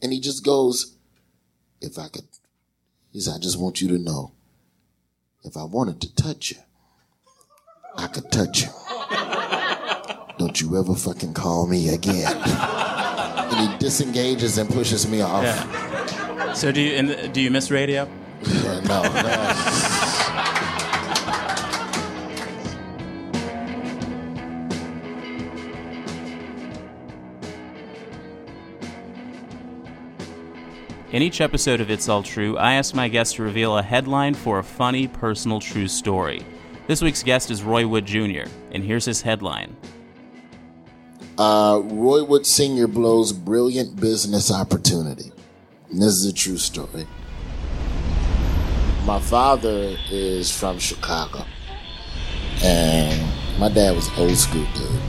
And 0.00 0.12
he 0.12 0.20
just 0.20 0.44
goes, 0.44 0.96
if 1.80 1.98
I 1.98 2.08
could, 2.08 2.24
he 3.12 3.20
said, 3.20 3.34
I 3.36 3.38
just 3.38 3.58
want 3.58 3.80
you 3.80 3.88
to 3.88 3.98
know, 3.98 4.32
if 5.42 5.56
I 5.56 5.64
wanted 5.64 6.00
to 6.02 6.14
touch 6.14 6.52
you, 6.52 6.58
I 7.96 8.06
could 8.06 8.30
touch 8.30 8.62
you. 8.62 8.68
Don't 10.38 10.60
you 10.60 10.78
ever 10.78 10.94
fucking 10.94 11.34
call 11.34 11.66
me 11.66 11.88
again. 11.88 12.36
and 13.58 13.72
he 13.72 13.78
disengages 13.78 14.58
and 14.58 14.68
pushes 14.70 15.08
me 15.08 15.20
off. 15.20 15.42
Yeah. 15.42 16.52
So 16.54 16.72
do 16.72 16.80
you 16.80 16.96
and 16.96 17.32
do 17.32 17.40
you 17.40 17.50
miss 17.50 17.70
radio? 17.70 18.08
No, 18.86 19.02
no. 19.02 19.64
In 31.10 31.22
each 31.22 31.40
episode 31.40 31.80
of 31.80 31.90
It's 31.90 32.08
All 32.08 32.22
True, 32.22 32.58
I 32.58 32.74
ask 32.74 32.94
my 32.94 33.08
guests 33.08 33.34
to 33.34 33.42
reveal 33.42 33.78
a 33.78 33.82
headline 33.82 34.34
for 34.34 34.58
a 34.58 34.62
funny, 34.62 35.08
personal, 35.08 35.58
true 35.58 35.88
story. 35.88 36.44
This 36.86 37.00
week's 37.00 37.22
guest 37.22 37.50
is 37.50 37.62
Roy 37.62 37.88
Wood 37.88 38.04
Jr., 38.04 38.44
and 38.72 38.84
here's 38.84 39.06
his 39.06 39.22
headline. 39.22 39.74
Uh, 41.38 41.80
Roy 41.84 42.24
Wood 42.24 42.44
Sr. 42.46 42.88
blows 42.88 43.32
brilliant 43.32 43.94
business 43.94 44.50
opportunity. 44.50 45.30
And 45.88 46.02
this 46.02 46.14
is 46.14 46.26
a 46.26 46.32
true 46.32 46.58
story. 46.58 47.06
My 49.04 49.20
father 49.20 49.96
is 50.10 50.50
from 50.50 50.80
Chicago. 50.80 51.44
And 52.64 53.32
my 53.56 53.68
dad 53.68 53.94
was 53.94 54.10
old 54.18 54.36
school 54.36 54.66
dude. 54.74 55.00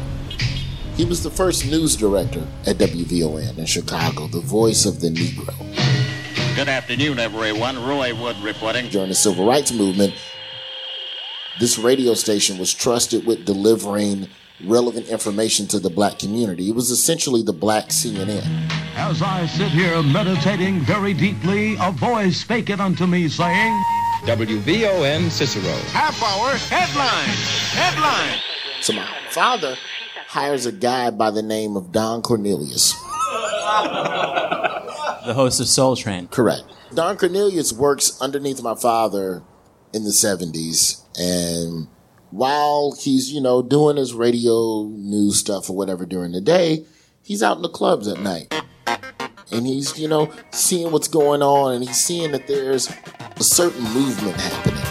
He 0.95 1.03
was 1.03 1.23
the 1.23 1.31
first 1.31 1.65
news 1.65 1.95
director 1.95 2.45
at 2.67 2.77
WVON 2.77 3.57
in 3.57 3.65
Chicago, 3.65 4.27
the 4.27 4.41
voice 4.41 4.85
of 4.85 5.01
the 5.01 5.09
Negro. 5.09 5.55
Good 6.55 6.69
afternoon, 6.69 7.17
everyone. 7.17 7.83
Roy 7.83 8.13
Wood 8.13 8.37
reporting. 8.43 8.89
during 8.89 9.09
the 9.09 9.15
civil 9.15 9.47
rights 9.47 9.73
movement. 9.73 10.13
this 11.59 11.79
radio 11.79 12.13
station 12.13 12.59
was 12.59 12.71
trusted 12.71 13.25
with 13.25 13.45
delivering 13.45 14.27
relevant 14.65 15.07
information 15.07 15.67
to 15.67 15.79
the 15.79 15.89
black 15.89 16.19
community. 16.19 16.69
It 16.69 16.75
was 16.75 16.89
essentially 16.89 17.41
the 17.43 17.53
black 17.53 17.87
CNN. 17.89 18.43
As 18.95 19.21
I 19.21 19.45
sit 19.47 19.69
here 19.69 20.01
meditating 20.03 20.81
very 20.81 21.13
deeply, 21.13 21.77
a 21.79 21.91
voice 21.91 22.41
spake 22.41 22.69
it 22.69 22.79
unto 22.79 23.07
me, 23.07 23.29
saying, 23.29 23.83
WVON 24.23 25.29
Cicero. 25.29 25.73
Half 25.91 26.21
hour 26.21 26.55
headline. 26.55 27.29
Headline. 27.71 28.39
So 28.81 28.93
my 28.93 29.07
father 29.29 29.77
hires 30.27 30.65
a 30.65 30.71
guy 30.71 31.09
by 31.09 31.31
the 31.31 31.41
name 31.41 31.77
of 31.77 31.91
Don 31.91 32.21
Cornelius. 32.21 32.93
The 35.25 35.33
host 35.33 35.59
of 35.59 35.67
Soul 35.67 35.95
Train. 35.95 36.27
Correct. 36.27 36.63
Don 36.93 37.17
Cornelius 37.17 37.71
works 37.71 38.19
underneath 38.21 38.61
my 38.61 38.75
father 38.75 39.43
in 39.93 40.03
the 40.03 40.11
70s. 40.11 41.01
And 41.17 41.87
while 42.31 42.95
he's, 42.99 43.31
you 43.31 43.41
know, 43.41 43.61
doing 43.61 43.97
his 43.97 44.13
radio 44.13 44.83
news 44.83 45.39
stuff 45.39 45.69
or 45.69 45.75
whatever 45.75 46.05
during 46.05 46.31
the 46.31 46.41
day, 46.41 46.85
he's 47.23 47.41
out 47.41 47.57
in 47.57 47.63
the 47.63 47.69
clubs 47.69 48.07
at 48.07 48.19
night. 48.19 48.53
And 49.51 49.65
he's, 49.65 49.97
you 49.97 50.07
know, 50.07 50.31
seeing 50.51 50.91
what's 50.91 51.07
going 51.07 51.41
on 51.41 51.73
and 51.73 51.83
he's 51.83 51.97
seeing 51.97 52.31
that 52.33 52.45
there's 52.47 52.89
a 53.35 53.43
certain 53.43 53.83
movement 53.93 54.35
happening. 54.37 54.83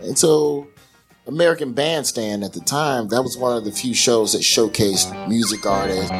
And 0.00 0.18
so 0.18 0.66
American 1.26 1.72
Bandstand 1.72 2.42
at 2.44 2.52
the 2.52 2.60
time, 2.60 3.08
that 3.08 3.22
was 3.22 3.36
one 3.36 3.56
of 3.56 3.64
the 3.64 3.72
few 3.72 3.94
shows 3.94 4.32
that 4.32 4.42
showcased 4.42 5.28
music 5.28 5.66
artists. 5.66 6.10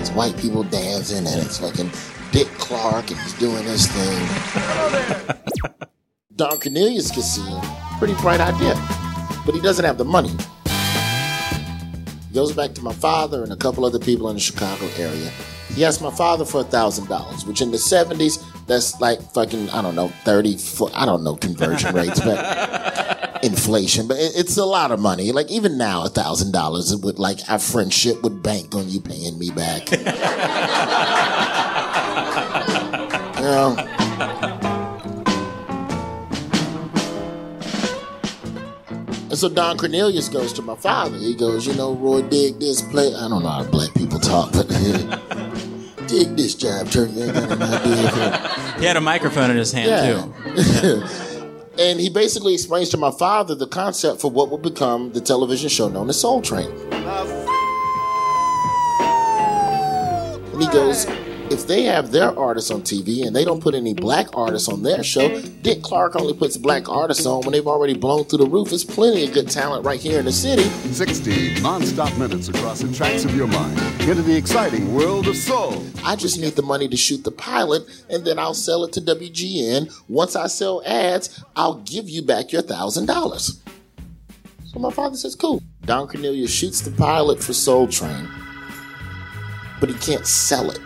It's 0.00 0.10
white 0.10 0.36
people 0.38 0.62
dancing 0.62 1.26
and 1.26 1.42
it's 1.42 1.58
fucking 1.58 1.90
Dick 2.36 2.48
Clark 2.58 3.10
and 3.10 3.18
he's 3.20 3.32
doing 3.38 3.64
his 3.64 3.86
thing. 3.86 4.28
Don 6.36 6.60
Cornelius 6.60 7.10
can 7.10 7.22
see 7.22 7.40
him. 7.40 7.62
Pretty 7.98 8.12
bright 8.16 8.40
idea. 8.40 8.74
But 9.46 9.54
he 9.54 9.60
doesn't 9.62 9.86
have 9.86 9.96
the 9.96 10.04
money. 10.04 10.28
He 12.28 12.34
goes 12.34 12.52
back 12.52 12.74
to 12.74 12.82
my 12.82 12.92
father 12.92 13.42
and 13.42 13.54
a 13.54 13.56
couple 13.56 13.86
other 13.86 13.98
people 13.98 14.28
in 14.28 14.34
the 14.34 14.40
Chicago 14.40 14.84
area. 14.98 15.30
He 15.74 15.82
asked 15.82 16.02
my 16.02 16.10
father 16.10 16.44
for 16.44 16.60
a 16.60 16.64
thousand 16.64 17.08
dollars, 17.08 17.46
which 17.46 17.62
in 17.62 17.70
the 17.70 17.78
seventies, 17.78 18.44
that's 18.66 19.00
like 19.00 19.18
fucking 19.32 19.70
I 19.70 19.80
don't 19.80 19.94
know 19.94 20.08
thirty. 20.26 20.58
I 20.92 21.06
don't 21.06 21.24
know 21.24 21.36
conversion 21.36 21.94
rates, 22.00 22.20
but 22.20 23.42
inflation. 23.42 24.08
But 24.08 24.18
it's 24.20 24.58
a 24.58 24.64
lot 24.66 24.90
of 24.90 25.00
money. 25.00 25.32
Like 25.32 25.50
even 25.50 25.78
now, 25.78 26.04
a 26.04 26.10
thousand 26.10 26.52
dollars 26.52 26.94
would 26.94 27.18
like 27.18 27.38
our 27.48 27.58
friendship 27.58 28.22
would 28.22 28.42
bank 28.42 28.74
on 28.74 28.90
you 28.90 29.00
paying 29.00 29.38
me 29.38 29.50
back. 29.50 29.88
you. 33.46 34.86
And 39.28 39.36
so 39.36 39.48
Don 39.48 39.76
Cornelius 39.76 40.28
goes 40.28 40.52
to 40.54 40.62
my 40.62 40.76
father. 40.76 41.18
He 41.18 41.34
goes, 41.34 41.66
you 41.66 41.74
know, 41.74 41.94
Roy, 41.94 42.22
dig 42.22 42.58
this 42.60 42.80
play. 42.80 43.08
I 43.14 43.28
don't 43.28 43.42
know 43.42 43.48
how 43.48 43.64
black 43.64 43.92
people 43.94 44.18
talk, 44.20 44.52
but 44.52 44.68
dig 46.06 46.36
this 46.36 46.54
job, 46.54 46.88
turn 46.90 47.12
you 47.14 47.24
ain't 47.24 47.34
got 47.34 47.50
an 47.52 47.62
idea. 47.62 48.48
He 48.78 48.84
had 48.86 48.96
a 48.96 49.00
microphone 49.00 49.50
in 49.50 49.56
his 49.56 49.72
hand 49.72 49.88
Yeah. 49.90 50.22
too. 50.80 51.04
and 51.82 51.98
he 52.00 52.08
basically 52.08 52.54
explains 52.54 52.88
to 52.90 52.96
my 52.96 53.10
father 53.10 53.54
the 53.54 53.66
concept 53.66 54.20
for 54.20 54.30
what 54.30 54.48
would 54.50 54.62
become 54.62 55.12
the 55.12 55.20
television 55.20 55.68
show 55.68 55.88
known 55.88 56.08
as 56.08 56.20
Soul 56.20 56.40
Train. 56.40 56.70
And 60.52 60.62
he 60.62 60.68
goes, 60.68 61.04
if 61.50 61.66
they 61.66 61.84
have 61.84 62.10
their 62.10 62.36
artists 62.38 62.70
on 62.70 62.82
TV 62.82 63.26
and 63.26 63.34
they 63.34 63.44
don't 63.44 63.62
put 63.62 63.74
any 63.74 63.94
black 63.94 64.26
artists 64.34 64.68
on 64.68 64.82
their 64.82 65.02
show, 65.02 65.40
Dick 65.62 65.82
Clark 65.82 66.16
only 66.16 66.34
puts 66.34 66.56
black 66.56 66.88
artists 66.88 67.26
on 67.26 67.42
when 67.42 67.52
they've 67.52 67.66
already 67.66 67.94
blown 67.94 68.24
through 68.24 68.38
the 68.38 68.46
roof. 68.46 68.70
There's 68.70 68.84
plenty 68.84 69.24
of 69.24 69.32
good 69.32 69.50
talent 69.50 69.84
right 69.84 70.00
here 70.00 70.18
in 70.18 70.24
the 70.24 70.32
city. 70.32 70.64
60 70.92 71.60
non-stop 71.60 72.16
minutes 72.18 72.48
across 72.48 72.80
the 72.80 72.92
tracks 72.92 73.24
of 73.24 73.34
your 73.34 73.46
mind 73.46 73.78
into 74.00 74.22
the 74.22 74.36
exciting 74.36 74.94
world 74.94 75.28
of 75.28 75.36
soul. 75.36 75.82
I 76.04 76.16
just 76.16 76.40
need 76.40 76.54
the 76.54 76.62
money 76.62 76.88
to 76.88 76.96
shoot 76.96 77.24
the 77.24 77.30
pilot 77.30 77.84
and 78.10 78.24
then 78.24 78.38
I'll 78.38 78.54
sell 78.54 78.84
it 78.84 78.92
to 78.94 79.00
WGN. 79.00 79.92
Once 80.08 80.36
I 80.36 80.46
sell 80.48 80.82
ads, 80.84 81.42
I'll 81.54 81.80
give 81.82 82.08
you 82.08 82.22
back 82.22 82.52
your 82.52 82.62
thousand 82.62 83.06
dollars. 83.06 83.62
So 84.66 84.78
my 84.80 84.90
father 84.90 85.16
says, 85.16 85.34
cool. 85.34 85.62
Don 85.84 86.08
Cornelius 86.08 86.50
shoots 86.50 86.80
the 86.80 86.90
pilot 86.90 87.42
for 87.42 87.52
Soul 87.52 87.86
Train, 87.86 88.28
but 89.80 89.88
he 89.88 89.94
can't 89.94 90.26
sell 90.26 90.70
it. 90.70 90.80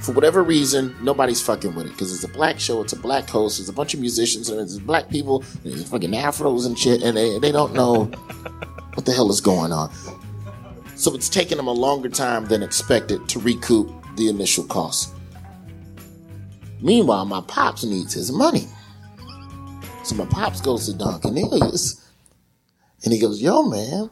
For 0.00 0.12
whatever 0.12 0.42
reason, 0.42 0.96
nobody's 1.02 1.42
fucking 1.42 1.74
with 1.74 1.86
it 1.86 1.92
because 1.92 2.14
it's 2.14 2.24
a 2.24 2.28
black 2.28 2.58
show, 2.58 2.80
it's 2.80 2.94
a 2.94 2.98
black 2.98 3.28
host, 3.28 3.58
there's 3.58 3.68
a 3.68 3.72
bunch 3.72 3.92
of 3.92 4.00
musicians, 4.00 4.48
and 4.48 4.58
there's 4.58 4.78
black 4.78 5.10
people, 5.10 5.44
there's 5.62 5.88
fucking 5.88 6.12
afros 6.12 6.64
and 6.64 6.78
shit, 6.78 7.02
and 7.02 7.16
they, 7.16 7.38
they 7.38 7.52
don't 7.52 7.74
know 7.74 8.04
what 8.94 9.04
the 9.04 9.12
hell 9.12 9.30
is 9.30 9.40
going 9.40 9.72
on. 9.72 9.92
So 10.96 11.14
it's 11.14 11.28
taken 11.28 11.58
them 11.58 11.66
a 11.66 11.72
longer 11.72 12.08
time 12.08 12.46
than 12.46 12.62
expected 12.62 13.28
to 13.28 13.38
recoup 13.40 13.90
the 14.16 14.28
initial 14.28 14.64
cost. 14.64 15.14
Meanwhile, 16.80 17.26
my 17.26 17.42
pops 17.42 17.84
needs 17.84 18.14
his 18.14 18.32
money. 18.32 18.66
So 20.04 20.14
my 20.14 20.26
pops 20.26 20.60
goes 20.60 20.86
to 20.86 20.94
Don 20.94 21.20
Cornelius 21.20 22.10
and 23.04 23.12
he 23.12 23.18
goes, 23.20 23.40
Yo, 23.40 23.62
man, 23.62 24.10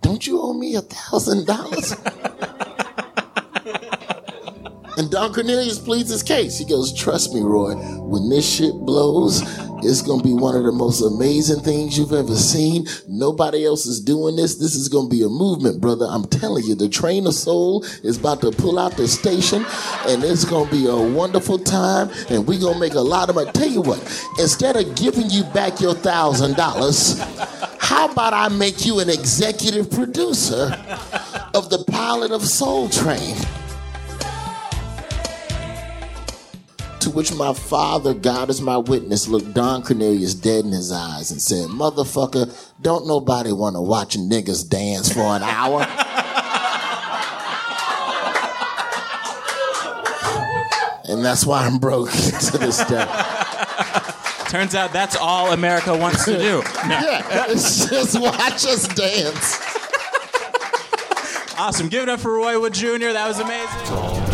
don't 0.00 0.26
you 0.26 0.40
owe 0.40 0.54
me 0.54 0.76
a 0.76 0.80
thousand 0.80 1.46
dollars? 1.46 1.94
And 4.96 5.10
Don 5.10 5.32
Cornelius 5.34 5.78
pleads 5.78 6.10
his 6.10 6.22
case. 6.22 6.56
He 6.56 6.64
goes, 6.64 6.92
Trust 6.96 7.34
me, 7.34 7.40
Roy, 7.40 7.74
when 7.74 8.28
this 8.28 8.48
shit 8.48 8.72
blows, 8.74 9.42
it's 9.84 10.02
gonna 10.02 10.22
be 10.22 10.32
one 10.32 10.56
of 10.56 10.62
the 10.62 10.72
most 10.72 11.02
amazing 11.02 11.60
things 11.60 11.98
you've 11.98 12.12
ever 12.12 12.36
seen. 12.36 12.86
Nobody 13.08 13.66
else 13.66 13.86
is 13.86 14.00
doing 14.00 14.36
this. 14.36 14.54
This 14.54 14.76
is 14.76 14.88
gonna 14.88 15.08
be 15.08 15.22
a 15.22 15.28
movement, 15.28 15.80
brother. 15.80 16.06
I'm 16.08 16.24
telling 16.24 16.64
you, 16.64 16.74
the 16.74 16.88
train 16.88 17.26
of 17.26 17.34
soul 17.34 17.84
is 18.02 18.18
about 18.18 18.40
to 18.42 18.52
pull 18.52 18.78
out 18.78 18.96
the 18.96 19.08
station, 19.08 19.66
and 20.06 20.22
it's 20.22 20.44
gonna 20.44 20.70
be 20.70 20.86
a 20.86 20.96
wonderful 20.96 21.58
time, 21.58 22.08
and 22.30 22.46
we're 22.46 22.60
gonna 22.60 22.78
make 22.78 22.94
a 22.94 23.00
lot 23.00 23.28
of 23.28 23.34
money. 23.34 23.50
Tell 23.52 23.68
you 23.68 23.82
what, 23.82 24.00
instead 24.38 24.76
of 24.76 24.94
giving 24.94 25.28
you 25.28 25.42
back 25.52 25.80
your 25.80 25.94
thousand 25.94 26.56
dollars, 26.56 27.18
how 27.78 28.10
about 28.10 28.32
I 28.32 28.48
make 28.48 28.86
you 28.86 29.00
an 29.00 29.10
executive 29.10 29.90
producer 29.90 30.72
of 31.52 31.68
the 31.68 31.84
pilot 31.90 32.30
of 32.30 32.42
Soul 32.42 32.88
Train? 32.88 33.36
To 37.04 37.10
which 37.10 37.34
my 37.34 37.52
father, 37.52 38.14
God 38.14 38.48
is 38.48 38.62
my 38.62 38.78
witness, 38.78 39.28
looked 39.28 39.52
Don 39.52 39.82
Cornelius 39.82 40.32
dead 40.32 40.64
in 40.64 40.72
his 40.72 40.90
eyes 40.90 41.30
and 41.30 41.38
said, 41.38 41.68
Motherfucker, 41.68 42.50
don't 42.80 43.06
nobody 43.06 43.52
want 43.52 43.76
to 43.76 43.82
watch 43.82 44.16
niggas 44.16 44.66
dance 44.66 45.12
for 45.12 45.20
an 45.20 45.42
hour. 45.42 45.82
and 51.10 51.22
that's 51.22 51.44
why 51.44 51.66
I'm 51.66 51.76
broke 51.76 52.10
to 52.12 52.56
this 52.56 52.82
day. 52.86 53.04
Turns 54.48 54.74
out 54.74 54.94
that's 54.94 55.14
all 55.14 55.52
America 55.52 55.94
wants 55.94 56.24
to 56.24 56.38
do. 56.38 56.62
Yeah, 56.86 57.44
it's 57.50 57.86
just 57.90 58.18
watch 58.18 58.64
us 58.64 58.88
dance. 58.88 59.60
Awesome. 61.58 61.90
Give 61.90 62.04
it 62.04 62.08
up 62.08 62.20
for 62.20 62.32
Roy 62.32 62.58
Wood 62.58 62.72
Jr. 62.72 63.12
That 63.12 63.28
was 63.28 63.40
amazing. 63.40 64.33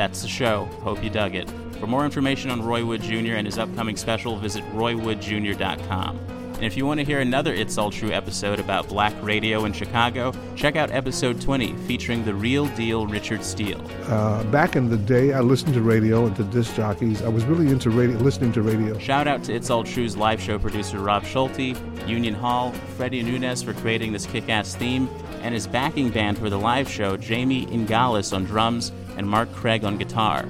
That's 0.00 0.22
the 0.22 0.28
show. 0.28 0.64
Hope 0.82 1.04
you 1.04 1.10
dug 1.10 1.34
it. 1.34 1.46
For 1.78 1.86
more 1.86 2.06
information 2.06 2.50
on 2.50 2.62
Roy 2.62 2.82
Wood 2.82 3.02
Jr. 3.02 3.34
and 3.34 3.46
his 3.46 3.58
upcoming 3.58 3.98
special, 3.98 4.38
visit 4.38 4.64
roywoodjr.com. 4.72 6.18
And 6.54 6.64
if 6.64 6.74
you 6.74 6.86
want 6.86 7.00
to 7.00 7.04
hear 7.04 7.20
another 7.20 7.52
It's 7.52 7.76
All 7.76 7.90
True 7.90 8.10
episode 8.10 8.60
about 8.60 8.88
black 8.88 9.12
radio 9.20 9.66
in 9.66 9.74
Chicago, 9.74 10.32
check 10.56 10.74
out 10.74 10.90
episode 10.90 11.38
20 11.38 11.74
featuring 11.86 12.24
the 12.24 12.34
real 12.34 12.64
deal 12.68 13.06
Richard 13.06 13.44
Steele. 13.44 13.84
Uh, 14.06 14.42
back 14.44 14.74
in 14.74 14.88
the 14.88 14.96
day, 14.96 15.34
I 15.34 15.40
listened 15.40 15.74
to 15.74 15.82
radio 15.82 16.24
and 16.24 16.34
to 16.36 16.44
disc 16.44 16.74
jockeys. 16.76 17.20
I 17.20 17.28
was 17.28 17.44
really 17.44 17.68
into 17.68 17.90
radio, 17.90 18.16
listening 18.16 18.52
to 18.52 18.62
radio. 18.62 18.96
Shout 18.98 19.28
out 19.28 19.44
to 19.44 19.54
It's 19.54 19.68
All 19.68 19.84
True's 19.84 20.16
live 20.16 20.40
show 20.40 20.58
producer 20.58 20.98
Rob 20.98 21.26
Schulte, 21.26 21.76
Union 22.06 22.32
Hall, 22.32 22.72
Freddie 22.96 23.22
Nunez 23.22 23.62
for 23.62 23.74
creating 23.74 24.14
this 24.14 24.24
kick 24.24 24.48
ass 24.48 24.74
theme, 24.74 25.10
and 25.42 25.52
his 25.52 25.66
backing 25.66 26.08
band 26.08 26.38
for 26.38 26.48
the 26.48 26.58
live 26.58 26.88
show, 26.88 27.18
Jamie 27.18 27.66
Ingalis 27.66 28.34
on 28.34 28.44
drums 28.44 28.92
and 29.20 29.28
Mark 29.28 29.52
Craig 29.52 29.84
on 29.84 29.98
guitar. 29.98 30.46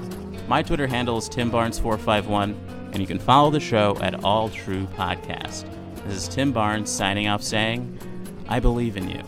My 0.46 0.62
Twitter 0.62 0.86
handle 0.86 1.18
is 1.18 1.28
TimBarnes451, 1.28 2.54
and 2.92 3.00
you 3.00 3.06
can 3.06 3.18
follow 3.18 3.50
the 3.50 3.58
show 3.58 3.98
at 4.00 4.22
All 4.22 4.48
True 4.48 4.86
Podcast. 4.96 5.68
This 6.06 6.16
is 6.16 6.28
Tim 6.28 6.52
Barnes 6.52 6.88
signing 6.88 7.26
off 7.26 7.42
saying, 7.42 7.98
I 8.48 8.60
believe 8.60 8.96
in 8.96 9.10
you. 9.10 9.22